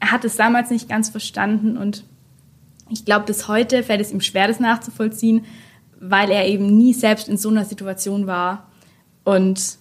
er 0.00 0.12
hat 0.12 0.24
es 0.24 0.36
damals 0.36 0.70
nicht 0.70 0.88
ganz 0.88 1.08
verstanden 1.10 1.76
und 1.76 2.04
ich 2.90 3.04
glaube, 3.04 3.26
bis 3.26 3.48
heute 3.48 3.82
fällt 3.82 4.00
es 4.00 4.12
ihm 4.12 4.20
schwer, 4.20 4.48
das 4.48 4.60
nachzuvollziehen, 4.60 5.44
weil 6.00 6.30
er 6.30 6.46
eben 6.46 6.76
nie 6.76 6.94
selbst 6.94 7.28
in 7.28 7.36
so 7.36 7.50
einer 7.50 7.64
Situation 7.64 8.26
war 8.26 8.67
und 9.28 9.76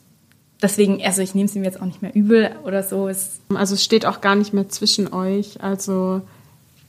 deswegen, 0.61 1.01
also 1.01 1.21
ich 1.21 1.33
nehme 1.33 1.45
es 1.45 1.55
ihm 1.55 1.63
jetzt 1.63 1.79
auch 1.79 1.85
nicht 1.85 2.01
mehr 2.01 2.13
übel 2.13 2.53
oder 2.65 2.83
so. 2.83 3.07
Es 3.07 3.39
also 3.55 3.75
es 3.75 3.83
steht 3.83 4.05
auch 4.05 4.19
gar 4.19 4.35
nicht 4.35 4.51
mehr 4.51 4.67
zwischen 4.67 5.13
euch. 5.13 5.63
Also 5.63 6.21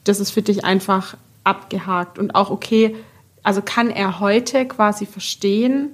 das 0.03 0.19
ist 0.19 0.33
für 0.33 0.43
dich 0.43 0.65
einfach 0.65 1.17
abgehakt 1.45 2.19
und 2.19 2.35
auch 2.35 2.51
okay. 2.51 2.97
Also 3.45 3.63
kann 3.63 3.91
er 3.91 4.19
heute 4.19 4.67
quasi 4.67 5.07
verstehen, 5.07 5.91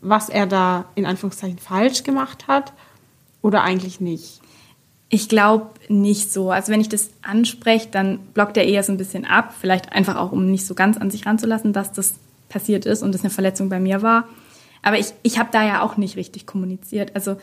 was 0.00 0.30
er 0.30 0.46
da 0.46 0.86
in 0.94 1.04
Anführungszeichen 1.04 1.58
falsch 1.58 2.02
gemacht 2.02 2.48
hat 2.48 2.72
oder 3.42 3.62
eigentlich 3.62 4.00
nicht? 4.00 4.40
Ich 5.10 5.28
glaube 5.28 5.66
nicht 5.88 6.32
so. 6.32 6.50
Also 6.50 6.72
wenn 6.72 6.80
ich 6.80 6.88
das 6.88 7.10
anspreche, 7.20 7.88
dann 7.90 8.20
blockt 8.32 8.56
er 8.56 8.64
eher 8.64 8.82
so 8.82 8.90
ein 8.90 8.96
bisschen 8.96 9.26
ab. 9.26 9.54
Vielleicht 9.60 9.92
einfach 9.92 10.16
auch, 10.16 10.32
um 10.32 10.50
nicht 10.50 10.64
so 10.64 10.74
ganz 10.74 10.96
an 10.96 11.10
sich 11.10 11.26
ranzulassen, 11.26 11.74
dass 11.74 11.92
das 11.92 12.14
passiert 12.48 12.86
ist 12.86 13.02
und 13.02 13.12
das 13.12 13.20
eine 13.20 13.28
Verletzung 13.28 13.68
bei 13.68 13.80
mir 13.80 14.00
war. 14.00 14.24
Aber 14.82 14.98
ich, 14.98 15.12
ich 15.22 15.38
habe 15.38 15.50
da 15.52 15.64
ja 15.64 15.82
auch 15.82 15.96
nicht 15.96 16.16
richtig 16.16 16.46
kommuniziert. 16.46 17.14
Also 17.14 17.36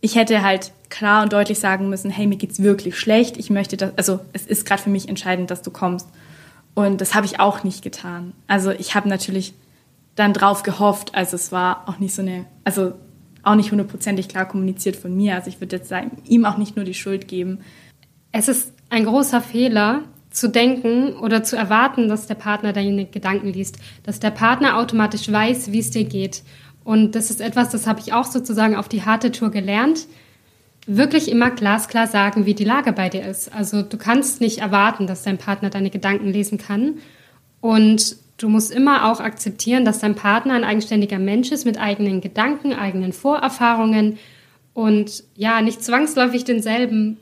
ich 0.00 0.16
hätte 0.16 0.42
halt 0.42 0.72
klar 0.88 1.22
und 1.22 1.32
deutlich 1.32 1.58
sagen 1.58 1.88
müssen, 1.88 2.10
hey, 2.10 2.26
mir 2.26 2.36
geht's 2.36 2.62
wirklich 2.62 2.98
schlecht. 2.98 3.36
Ich 3.36 3.50
möchte 3.50 3.76
das, 3.76 3.92
also 3.96 4.20
es 4.32 4.46
ist 4.46 4.66
gerade 4.66 4.82
für 4.82 4.90
mich 4.90 5.08
entscheidend, 5.08 5.50
dass 5.50 5.62
du 5.62 5.70
kommst. 5.70 6.08
Und 6.74 7.00
das 7.00 7.14
habe 7.14 7.26
ich 7.26 7.40
auch 7.40 7.64
nicht 7.64 7.82
getan. 7.82 8.32
Also 8.46 8.70
ich 8.70 8.94
habe 8.94 9.08
natürlich 9.08 9.54
dann 10.14 10.32
drauf 10.32 10.62
gehofft. 10.62 11.14
Also 11.14 11.36
es 11.36 11.52
war 11.52 11.88
auch 11.88 11.98
nicht 11.98 12.14
so 12.14 12.22
eine, 12.22 12.46
also 12.64 12.92
auch 13.42 13.54
nicht 13.54 13.70
hundertprozentig 13.70 14.28
klar 14.28 14.46
kommuniziert 14.46 14.96
von 14.96 15.14
mir. 15.14 15.34
Also 15.34 15.48
ich 15.48 15.60
würde 15.60 15.76
jetzt 15.76 15.88
sagen, 15.88 16.22
ihm 16.24 16.44
auch 16.44 16.56
nicht 16.56 16.76
nur 16.76 16.84
die 16.84 16.94
Schuld 16.94 17.28
geben. 17.28 17.60
es 18.32 18.48
ist 18.48 18.72
ein 18.88 19.04
großer 19.04 19.40
Fehler, 19.40 20.02
zu 20.30 20.48
denken 20.48 21.14
oder 21.14 21.42
zu 21.42 21.56
erwarten, 21.56 22.08
dass 22.08 22.26
der 22.26 22.36
Partner 22.36 22.72
deine 22.72 23.04
Gedanken 23.06 23.52
liest, 23.52 23.78
dass 24.04 24.20
der 24.20 24.30
Partner 24.30 24.78
automatisch 24.78 25.30
weiß, 25.30 25.72
wie 25.72 25.80
es 25.80 25.90
dir 25.90 26.04
geht. 26.04 26.42
Und 26.84 27.14
das 27.14 27.30
ist 27.30 27.40
etwas, 27.40 27.70
das 27.70 27.86
habe 27.86 28.00
ich 28.00 28.12
auch 28.12 28.24
sozusagen 28.24 28.76
auf 28.76 28.88
die 28.88 29.04
harte 29.04 29.32
Tour 29.32 29.50
gelernt. 29.50 30.06
Wirklich 30.86 31.30
immer 31.30 31.50
glasklar 31.50 32.06
sagen, 32.06 32.46
wie 32.46 32.54
die 32.54 32.64
Lage 32.64 32.92
bei 32.92 33.08
dir 33.08 33.24
ist. 33.24 33.52
Also 33.54 33.82
du 33.82 33.98
kannst 33.98 34.40
nicht 34.40 34.58
erwarten, 34.58 35.06
dass 35.06 35.22
dein 35.22 35.38
Partner 35.38 35.70
deine 35.70 35.90
Gedanken 35.90 36.28
lesen 36.28 36.58
kann. 36.58 36.98
Und 37.60 38.16
du 38.38 38.48
musst 38.48 38.72
immer 38.72 39.10
auch 39.10 39.20
akzeptieren, 39.20 39.84
dass 39.84 39.98
dein 39.98 40.14
Partner 40.14 40.54
ein 40.54 40.64
eigenständiger 40.64 41.18
Mensch 41.18 41.52
ist 41.52 41.66
mit 41.66 41.78
eigenen 41.78 42.20
Gedanken, 42.20 42.72
eigenen 42.72 43.12
Vorerfahrungen 43.12 44.18
und 44.72 45.24
ja, 45.34 45.60
nicht 45.60 45.84
zwangsläufig 45.84 46.44
denselben 46.44 47.18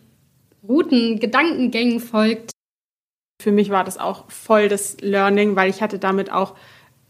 Routen, 0.67 1.19
Gedankengängen 1.19 1.99
folgt, 1.99 2.53
für 3.41 3.53
mich 3.53 3.71
war 3.71 3.85
das 3.85 3.99
auch 3.99 4.31
voll 4.31 4.69
das 4.69 4.97
Learning, 5.01 5.55
weil 5.55 5.71
ich 5.71 5.81
hatte 5.81 5.99
damit 5.99 6.33
auch 6.33 6.57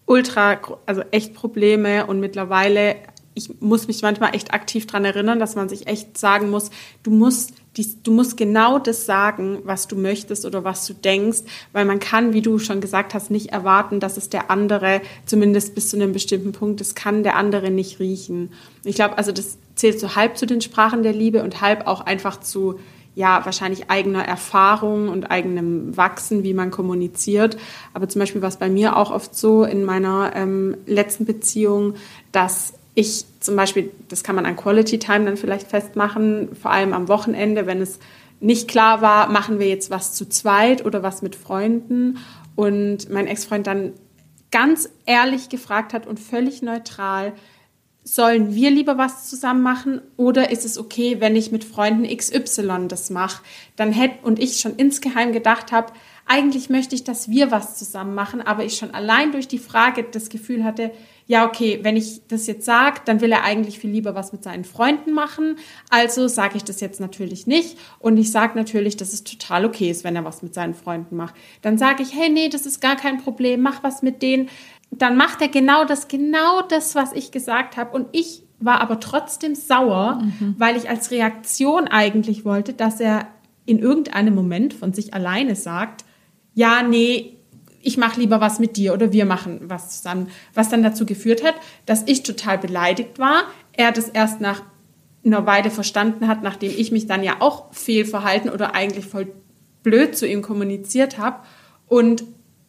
ultra, 0.09 0.59
also 0.87 1.03
echt 1.11 1.35
Probleme 1.35 2.07
und 2.07 2.19
mittlerweile, 2.19 2.97
ich 3.35 3.61
muss 3.61 3.87
mich 3.87 4.03
manchmal 4.03 4.35
echt 4.35 4.53
aktiv 4.53 4.87
daran 4.87 5.05
erinnern, 5.05 5.39
dass 5.39 5.55
man 5.55 5.69
sich 5.69 5.87
echt 5.87 6.19
sagen 6.19 6.51
muss, 6.51 6.71
du 7.03 7.11
musst, 7.11 7.53
dies, 7.77 8.03
du 8.03 8.11
musst 8.11 8.37
genau 8.37 8.79
das 8.79 9.07
sagen, 9.07 9.61
was 9.65 9.87
du 9.87 9.97
möchtest 9.97 10.45
oder 10.47 10.65
was 10.65 10.87
du 10.87 10.95
denkst, 10.95 11.41
weil 11.73 11.85
man 11.85 12.01
kann, 12.01 12.33
wie 12.33 12.43
du 12.43 12.59
schon 12.59 12.81
gesagt 12.81 13.15
hast, 13.15 13.31
nicht 13.31 13.51
erwarten, 13.51 14.01
dass 14.01 14.17
es 14.17 14.31
der 14.31 14.51
andere, 14.51 15.03
zumindest 15.27 15.75
bis 15.75 15.91
zu 15.91 15.97
einem 15.97 16.13
bestimmten 16.13 16.53
Punkt, 16.53 16.81
das 16.81 16.95
kann 16.95 17.23
der 17.23 17.37
andere 17.37 17.71
nicht 17.71 18.01
riechen. 18.01 18.51
Ich 18.85 18.97
glaube, 18.97 19.19
also 19.19 19.31
das 19.31 19.59
zählt 19.77 20.01
so 20.01 20.17
halb 20.17 20.39
zu 20.39 20.47
den 20.47 20.63
Sprachen 20.63 21.03
der 21.03 21.13
Liebe 21.13 21.43
und 21.43 21.61
halb 21.61 21.87
auch 21.87 22.01
einfach 22.01 22.41
zu, 22.41 22.81
ja, 23.19 23.45
wahrscheinlich 23.45 23.91
eigener 23.91 24.25
Erfahrung 24.25 25.09
und 25.09 25.29
eigenem 25.33 25.97
Wachsen, 25.97 26.45
wie 26.45 26.55
man 26.55 26.71
kommuniziert. 26.71 27.57
Aber 27.93 28.09
zum 28.09 28.21
Beispiel 28.21 28.43
war 28.43 28.49
es 28.49 28.59
bei 28.59 28.69
mir 28.69 28.97
auch 28.97 29.11
oft 29.11 29.35
so 29.35 29.65
in 29.65 29.85
meiner 29.85 30.37
ähm, 30.37 30.77
letzten 30.87 31.25
Beziehung, 31.25 31.95
dass 32.31 32.75
ich 32.95 33.25
zum 33.41 33.57
Beispiel, 33.57 33.91
das 34.09 34.23
kann 34.23 34.37
man 34.37 34.47
an 34.47 34.55
Quality 34.55 35.01
Time 35.01 35.25
dann 35.25 35.37
vielleicht 35.37 35.67
festmachen, 35.67 36.51
vor 36.55 36.71
allem 36.71 36.93
am 36.93 37.09
Wochenende, 37.09 37.67
wenn 37.67 37.81
es 37.81 37.99
nicht 38.39 38.69
klar 38.69 39.03
war, 39.03 39.29
machen 39.29 39.59
wir 39.59 39.67
jetzt 39.67 39.91
was 39.91 40.15
zu 40.15 40.29
zweit 40.29 40.87
oder 40.87 41.03
was 41.03 41.21
mit 41.21 41.35
Freunden. 41.35 42.19
Und 42.55 43.11
mein 43.11 43.27
Ex-Freund 43.27 43.67
dann 43.67 43.95
ganz 44.53 44.89
ehrlich 45.07 45.49
gefragt 45.49 45.93
hat 45.93 46.07
und 46.07 46.21
völlig 46.21 46.63
neutral, 46.63 47.33
sollen 48.15 48.55
wir 48.55 48.71
lieber 48.71 48.97
was 48.97 49.29
zusammen 49.29 49.63
machen 49.63 50.01
oder 50.17 50.51
ist 50.51 50.65
es 50.65 50.79
okay, 50.79 51.17
wenn 51.21 51.37
ich 51.37 51.53
mit 51.53 51.65
Freunden 51.65 52.05
XY 52.05 52.89
das 52.89 53.11
mache? 53.11 53.43
Dann 53.77 53.93
hätte 53.93 54.17
und 54.23 54.39
ich 54.39 54.61
schon 54.61 54.77
insgeheim 54.77 55.33
gedacht 55.33 55.73
habe, 55.73 55.93
eigentlich 56.25 56.69
möchte 56.69 56.95
ich, 56.95 57.05
dass 57.05 57.31
wir 57.31 57.51
was 57.51 57.79
zusammen 57.79 58.15
machen, 58.15 58.43
aber 58.43 58.65
ich 58.65 58.77
schon 58.77 58.93
allein 58.93 59.33
durch 59.33 59.49
die 59.49 59.59
Frage 59.59 60.05
das 60.05 60.29
Gefühl 60.29 60.63
hatte, 60.63 60.91
ja, 61.27 61.47
okay, 61.47 61.81
wenn 61.83 61.97
ich 61.97 62.23
das 62.29 62.47
jetzt 62.47 62.65
sage, 62.65 63.01
dann 63.05 63.21
will 63.21 63.33
er 63.33 63.45
eigentlich 63.45 63.79
viel 63.79 63.91
lieber 63.91 64.15
was 64.15 64.33
mit 64.33 64.43
seinen 64.43 64.65
Freunden 64.65 65.13
machen. 65.13 65.57
Also 65.91 66.27
sage 66.27 66.57
ich 66.57 66.65
das 66.65 66.81
jetzt 66.81 67.01
natürlich 67.01 67.47
nicht. 67.47 67.79
Und 67.99 68.17
ich 68.17 68.31
sage 68.33 68.57
natürlich, 68.57 68.97
dass 68.97 69.13
es 69.13 69.25
total 69.25 69.67
okay 69.67 69.91
ist, 69.91 70.05
wenn 70.05 70.17
er 70.17 70.25
was 70.25 70.43
mit 70.43 70.55
seinen 70.55 70.73
Freunden 70.73 71.17
macht. 71.17 71.35
Dann 71.61 71.77
sage 71.77 72.03
ich, 72.03 72.15
hey, 72.15 72.31
nee, 72.31 72.49
das 72.49 72.65
ist 72.65 72.81
gar 72.81 72.97
kein 72.97 73.23
Problem, 73.23 73.61
mach 73.61 73.83
was 73.83 74.01
mit 74.01 74.23
denen 74.23 74.49
dann 74.91 75.17
macht 75.17 75.41
er 75.43 75.49
genau 75.49 75.85
das, 75.85 76.09
genau 76.09 76.63
das, 76.63 76.95
was 76.95 77.13
ich 77.13 77.31
gesagt 77.31 77.77
habe. 77.77 77.95
Und 77.95 78.09
ich 78.13 78.43
war 78.59 78.81
aber 78.81 79.01
trotzdem 79.01 79.55
sauer, 79.55 80.21
mhm. 80.23 80.55
weil 80.59 80.77
ich 80.77 80.89
als 80.89 81.11
Reaktion 81.11 81.89
eigentlich 81.89 82.45
wollte, 82.45 82.73
dass 82.73 83.01
er 83.01 83.29
in 83.67 83.79
irgendeinem 83.79 84.35
Moment 84.35 84.75
von 84.75 84.93
sich 84.93 85.15
alleine 85.15 85.55
sagt, 85.55 86.05
ja, 86.55 86.83
nee, 86.83 87.37
ich 87.81 87.97
mache 87.97 88.21
lieber 88.21 88.41
was 88.41 88.59
mit 88.59 88.77
dir 88.77 88.93
oder 88.93 89.13
wir 89.13 89.25
machen 89.25 89.61
was 89.65 89.91
zusammen. 89.91 90.29
Was 90.55 90.69
dann 90.69 90.83
dazu 90.83 91.07
geführt 91.07 91.45
hat, 91.45 91.55
dass 91.87 92.03
ich 92.07 92.23
total 92.23 92.59
beleidigt 92.59 93.19
war. 93.19 93.45
Er 93.73 93.93
das 93.93 94.09
erst 94.09 94.41
nach 94.41 94.63
einer 95.25 95.47
Weile 95.47 95.71
verstanden 95.71 96.27
hat, 96.27 96.43
nachdem 96.43 96.73
ich 96.77 96.91
mich 96.91 97.07
dann 97.07 97.23
ja 97.23 97.37
auch 97.41 97.73
fehlverhalten 97.73 98.51
oder 98.51 98.75
eigentlich 98.75 99.07
voll 99.07 99.33
blöd 99.83 100.17
zu 100.17 100.27
ihm 100.27 100.43
kommuniziert 100.43 101.19
habe. 101.19 101.39
Und 101.87 102.25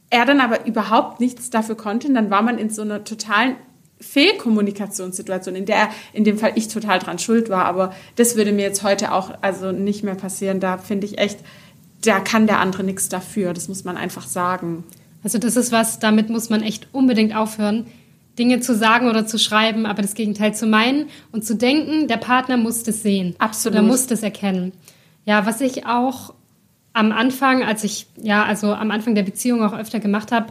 er 0.09 0.25
dann 0.25 0.39
aber 0.39 0.65
überhaupt 0.65 1.19
nichts 1.19 1.49
dafür 1.49 1.75
konnte, 1.75 2.07
und 2.07 2.15
dann 2.15 2.29
war 2.29 2.41
man 2.41 2.57
in 2.57 2.69
so 2.69 2.81
einer 2.81 3.03
totalen 3.03 3.55
Fehlkommunikationssituation, 4.01 5.55
in 5.55 5.65
der 5.65 5.89
in 6.13 6.23
dem 6.23 6.37
Fall 6.37 6.53
ich 6.55 6.69
total 6.69 6.99
dran 6.99 7.19
schuld 7.19 7.49
war. 7.49 7.65
Aber 7.65 7.93
das 8.15 8.35
würde 8.35 8.51
mir 8.51 8.61
jetzt 8.61 8.83
heute 8.83 9.13
auch 9.13 9.31
also 9.41 9.71
nicht 9.71 10.03
mehr 10.03 10.15
passieren. 10.15 10.59
Da 10.59 10.77
finde 10.77 11.05
ich 11.05 11.17
echt, 11.17 11.39
da 12.03 12.19
kann 12.19 12.47
der 12.47 12.59
andere 12.59 12.83
nichts 12.83 13.09
dafür. 13.09 13.53
Das 13.53 13.67
muss 13.67 13.83
man 13.83 13.97
einfach 13.97 14.25
sagen. 14.25 14.85
Also 15.23 15.37
das 15.37 15.57
ist 15.57 15.71
was, 15.73 15.99
damit 15.99 16.29
muss 16.29 16.49
man 16.49 16.63
echt 16.63 16.87
unbedingt 16.93 17.35
aufhören, 17.35 17.87
Dinge 18.37 18.61
zu 18.61 18.73
sagen 18.73 19.09
oder 19.09 19.27
zu 19.27 19.37
schreiben, 19.37 19.85
aber 19.85 20.01
das 20.01 20.13
Gegenteil 20.13 20.55
zu 20.55 20.65
meinen 20.65 21.09
und 21.33 21.43
zu 21.43 21.55
denken, 21.55 22.07
der 22.07 22.15
Partner 22.15 22.55
muss 22.55 22.83
das 22.83 23.03
sehen. 23.03 23.35
Absolut. 23.37 23.79
Oder 23.79 23.85
muss 23.85 24.07
das 24.07 24.23
erkennen. 24.23 24.71
Ja, 25.25 25.45
was 25.45 25.59
ich 25.59 25.85
auch 25.85 26.33
am 26.99 27.13
Anfang, 27.13 27.63
als 27.63 27.85
ich, 27.85 28.07
ja, 28.21 28.43
also 28.43 28.73
am 28.73 28.91
Anfang 28.91 29.15
der 29.15 29.23
Beziehung 29.23 29.63
auch 29.63 29.73
öfter 29.73 30.01
gemacht 30.01 30.33
habe, 30.33 30.47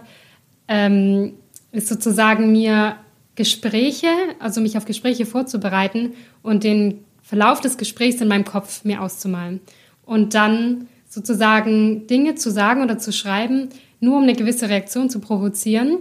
ähm, 0.66 1.34
ist 1.72 1.88
sozusagen 1.88 2.50
mir 2.50 2.96
Gespräche, 3.34 4.08
also 4.38 4.62
mich 4.62 4.78
auf 4.78 4.86
Gespräche 4.86 5.26
vorzubereiten 5.26 6.14
und 6.42 6.64
den 6.64 7.04
Verlauf 7.22 7.60
des 7.60 7.76
Gesprächs 7.76 8.22
in 8.22 8.28
meinem 8.28 8.46
Kopf 8.46 8.84
mir 8.84 9.02
auszumalen. 9.02 9.60
Und 10.06 10.32
dann 10.32 10.88
sozusagen 11.06 12.06
Dinge 12.06 12.34
zu 12.34 12.50
sagen 12.50 12.82
oder 12.82 12.96
zu 12.96 13.12
schreiben, 13.12 13.68
nur 14.00 14.16
um 14.16 14.22
eine 14.22 14.32
gewisse 14.32 14.70
Reaktion 14.70 15.10
zu 15.10 15.20
provozieren. 15.20 15.98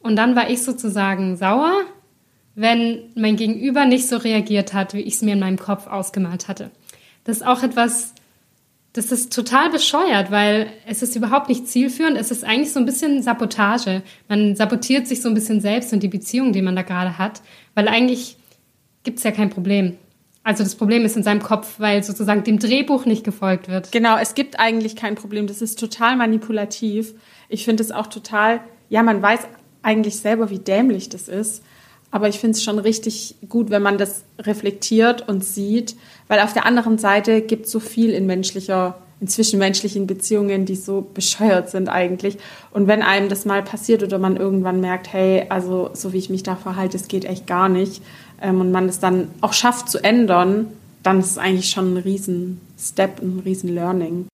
Und 0.00 0.16
dann 0.16 0.34
war 0.34 0.48
ich 0.48 0.62
sozusagen 0.62 1.36
sauer, 1.36 1.82
wenn 2.54 3.00
mein 3.14 3.36
Gegenüber 3.36 3.84
nicht 3.84 4.08
so 4.08 4.16
reagiert 4.16 4.72
hat, 4.72 4.94
wie 4.94 5.00
ich 5.00 5.14
es 5.14 5.22
mir 5.22 5.34
in 5.34 5.40
meinem 5.40 5.58
Kopf 5.58 5.86
ausgemalt 5.86 6.48
hatte. 6.48 6.70
Das 7.24 7.36
ist 7.36 7.46
auch 7.46 7.62
etwas, 7.62 8.14
das 8.92 9.12
ist 9.12 9.32
total 9.32 9.70
bescheuert, 9.70 10.30
weil 10.30 10.72
es 10.86 11.02
ist 11.02 11.14
überhaupt 11.14 11.48
nicht 11.48 11.68
zielführend. 11.68 12.16
Es 12.16 12.30
ist 12.30 12.44
eigentlich 12.44 12.72
so 12.72 12.80
ein 12.80 12.86
bisschen 12.86 13.22
Sabotage. 13.22 14.02
Man 14.28 14.56
sabotiert 14.56 15.06
sich 15.06 15.22
so 15.22 15.28
ein 15.28 15.34
bisschen 15.34 15.60
selbst 15.60 15.92
und 15.92 16.02
die 16.02 16.08
Beziehung, 16.08 16.52
die 16.52 16.62
man 16.62 16.74
da 16.74 16.82
gerade 16.82 17.16
hat, 17.16 17.40
weil 17.74 17.86
eigentlich 17.86 18.36
gibt 19.04 19.18
es 19.18 19.24
ja 19.24 19.30
kein 19.30 19.50
Problem. 19.50 19.96
Also 20.42 20.64
das 20.64 20.74
Problem 20.74 21.04
ist 21.04 21.16
in 21.16 21.22
seinem 21.22 21.42
Kopf, 21.42 21.78
weil 21.78 22.02
sozusagen 22.02 22.42
dem 22.44 22.58
Drehbuch 22.58 23.04
nicht 23.04 23.24
gefolgt 23.24 23.68
wird. 23.68 23.92
Genau, 23.92 24.16
es 24.16 24.34
gibt 24.34 24.58
eigentlich 24.58 24.96
kein 24.96 25.14
Problem. 25.14 25.46
Das 25.46 25.62
ist 25.62 25.78
total 25.78 26.16
manipulativ. 26.16 27.14
Ich 27.48 27.64
finde 27.64 27.82
es 27.82 27.92
auch 27.92 28.08
total, 28.08 28.60
ja, 28.88 29.02
man 29.02 29.22
weiß 29.22 29.40
eigentlich 29.82 30.16
selber, 30.16 30.50
wie 30.50 30.58
dämlich 30.58 31.08
das 31.10 31.28
ist. 31.28 31.62
Aber 32.10 32.28
ich 32.28 32.38
finde 32.40 32.56
es 32.56 32.64
schon 32.64 32.78
richtig 32.78 33.36
gut, 33.48 33.70
wenn 33.70 33.82
man 33.82 33.98
das 33.98 34.24
reflektiert 34.38 35.28
und 35.28 35.44
sieht, 35.44 35.96
weil 36.28 36.40
auf 36.40 36.52
der 36.52 36.66
anderen 36.66 36.98
Seite 36.98 37.40
gibt 37.40 37.66
es 37.66 37.72
so 37.72 37.78
viel 37.78 38.10
in 38.10 38.26
menschlicher, 38.26 38.98
in 39.20 39.28
zwischenmenschlichen 39.28 40.06
Beziehungen, 40.06 40.64
die 40.64 40.74
so 40.74 41.06
bescheuert 41.14 41.70
sind 41.70 41.88
eigentlich. 41.88 42.38
Und 42.72 42.88
wenn 42.88 43.02
einem 43.02 43.28
das 43.28 43.44
mal 43.44 43.62
passiert 43.62 44.02
oder 44.02 44.18
man 44.18 44.36
irgendwann 44.36 44.80
merkt, 44.80 45.12
hey, 45.12 45.46
also 45.50 45.90
so 45.92 46.12
wie 46.12 46.18
ich 46.18 46.30
mich 46.30 46.42
da 46.42 46.56
verhalte, 46.56 46.96
es 46.96 47.06
geht 47.06 47.24
echt 47.24 47.46
gar 47.46 47.68
nicht, 47.68 48.02
ähm, 48.40 48.60
und 48.60 48.72
man 48.72 48.88
es 48.88 48.98
dann 48.98 49.28
auch 49.40 49.52
schafft 49.52 49.88
zu 49.88 50.02
ändern, 50.02 50.66
dann 51.02 51.20
ist 51.20 51.30
es 51.30 51.38
eigentlich 51.38 51.70
schon 51.70 51.94
ein 51.94 51.98
riesen 51.98 52.60
Step, 52.78 53.20
ein 53.20 53.40
riesen 53.44 53.74
Learning. 53.74 54.26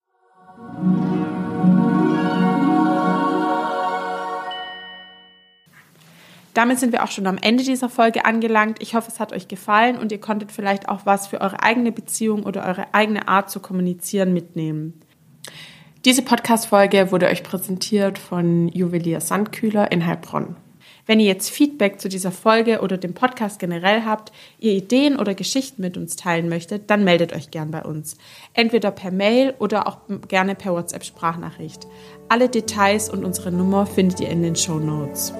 Damit 6.57 6.79
sind 6.79 6.93
wir 6.93 7.05
auch 7.05 7.11
schon 7.11 7.27
am 7.27 7.37
Ende 7.37 7.65
dieser 7.65 7.91
Folge 7.91 8.25
angelangt. 8.25 8.79
Ich 8.81 8.95
hoffe, 8.95 9.11
es 9.13 9.21
hat 9.21 9.35
euch 9.35 9.47
gefallen 9.47 9.99
und 9.99 10.11
ihr 10.11 10.21
konntet 10.21 10.51
vielleicht 10.51 10.89
auch 10.89 11.05
was 11.05 11.27
für 11.27 11.43
eure 11.43 11.63
eigene 11.63 11.93
Beziehung 11.93 12.45
oder 12.45 12.65
eure 12.65 12.95
eigene 12.95 13.29
Art 13.29 13.51
zu 13.51 13.61
kommunizieren 13.61 14.33
mitnehmen. 14.33 14.99
Diese 16.07 16.23
Podcast-Folge 16.23 17.13
wurde 17.13 17.27
euch 17.27 17.43
präsentiert 17.43 18.19
von 18.19 18.69
Juwelier 18.69 19.21
Sandkühler 19.21 19.93
in 19.93 20.07
Heilbronn. 20.07 20.57
Wenn 21.05 21.21
ihr 21.21 21.27
jetzt 21.27 21.51
Feedback 21.51 22.01
zu 22.01 22.09
dieser 22.09 22.33
Folge 22.33 22.81
oder 22.81 22.97
dem 22.97 23.13
Podcast 23.13 23.59
generell 23.59 24.05
habt, 24.07 24.33
ihr 24.59 24.73
Ideen 24.73 25.19
oder 25.19 25.35
Geschichten 25.35 25.83
mit 25.83 25.99
uns 25.99 26.17
teilen 26.17 26.49
möchtet, 26.49 26.89
dann 26.89 27.05
meldet 27.05 27.35
euch 27.35 27.51
gern 27.51 27.71
bei 27.71 27.83
uns. 27.83 28.17
Entweder 28.55 28.93
per 28.93 29.11
Mail 29.11 29.53
oder 29.59 29.87
auch 29.87 29.99
gerne 30.29 30.55
per 30.55 30.73
WhatsApp-Sprachnachricht. 30.73 31.87
Alle 32.31 32.49
Details 32.49 33.11
und 33.11 33.27
unsere 33.27 33.53
Nummer 33.53 33.85
findet 33.85 34.21
ihr 34.21 34.31
in 34.31 34.43
den 34.43 34.57
Show 34.57 34.79
Notes. 34.79 35.35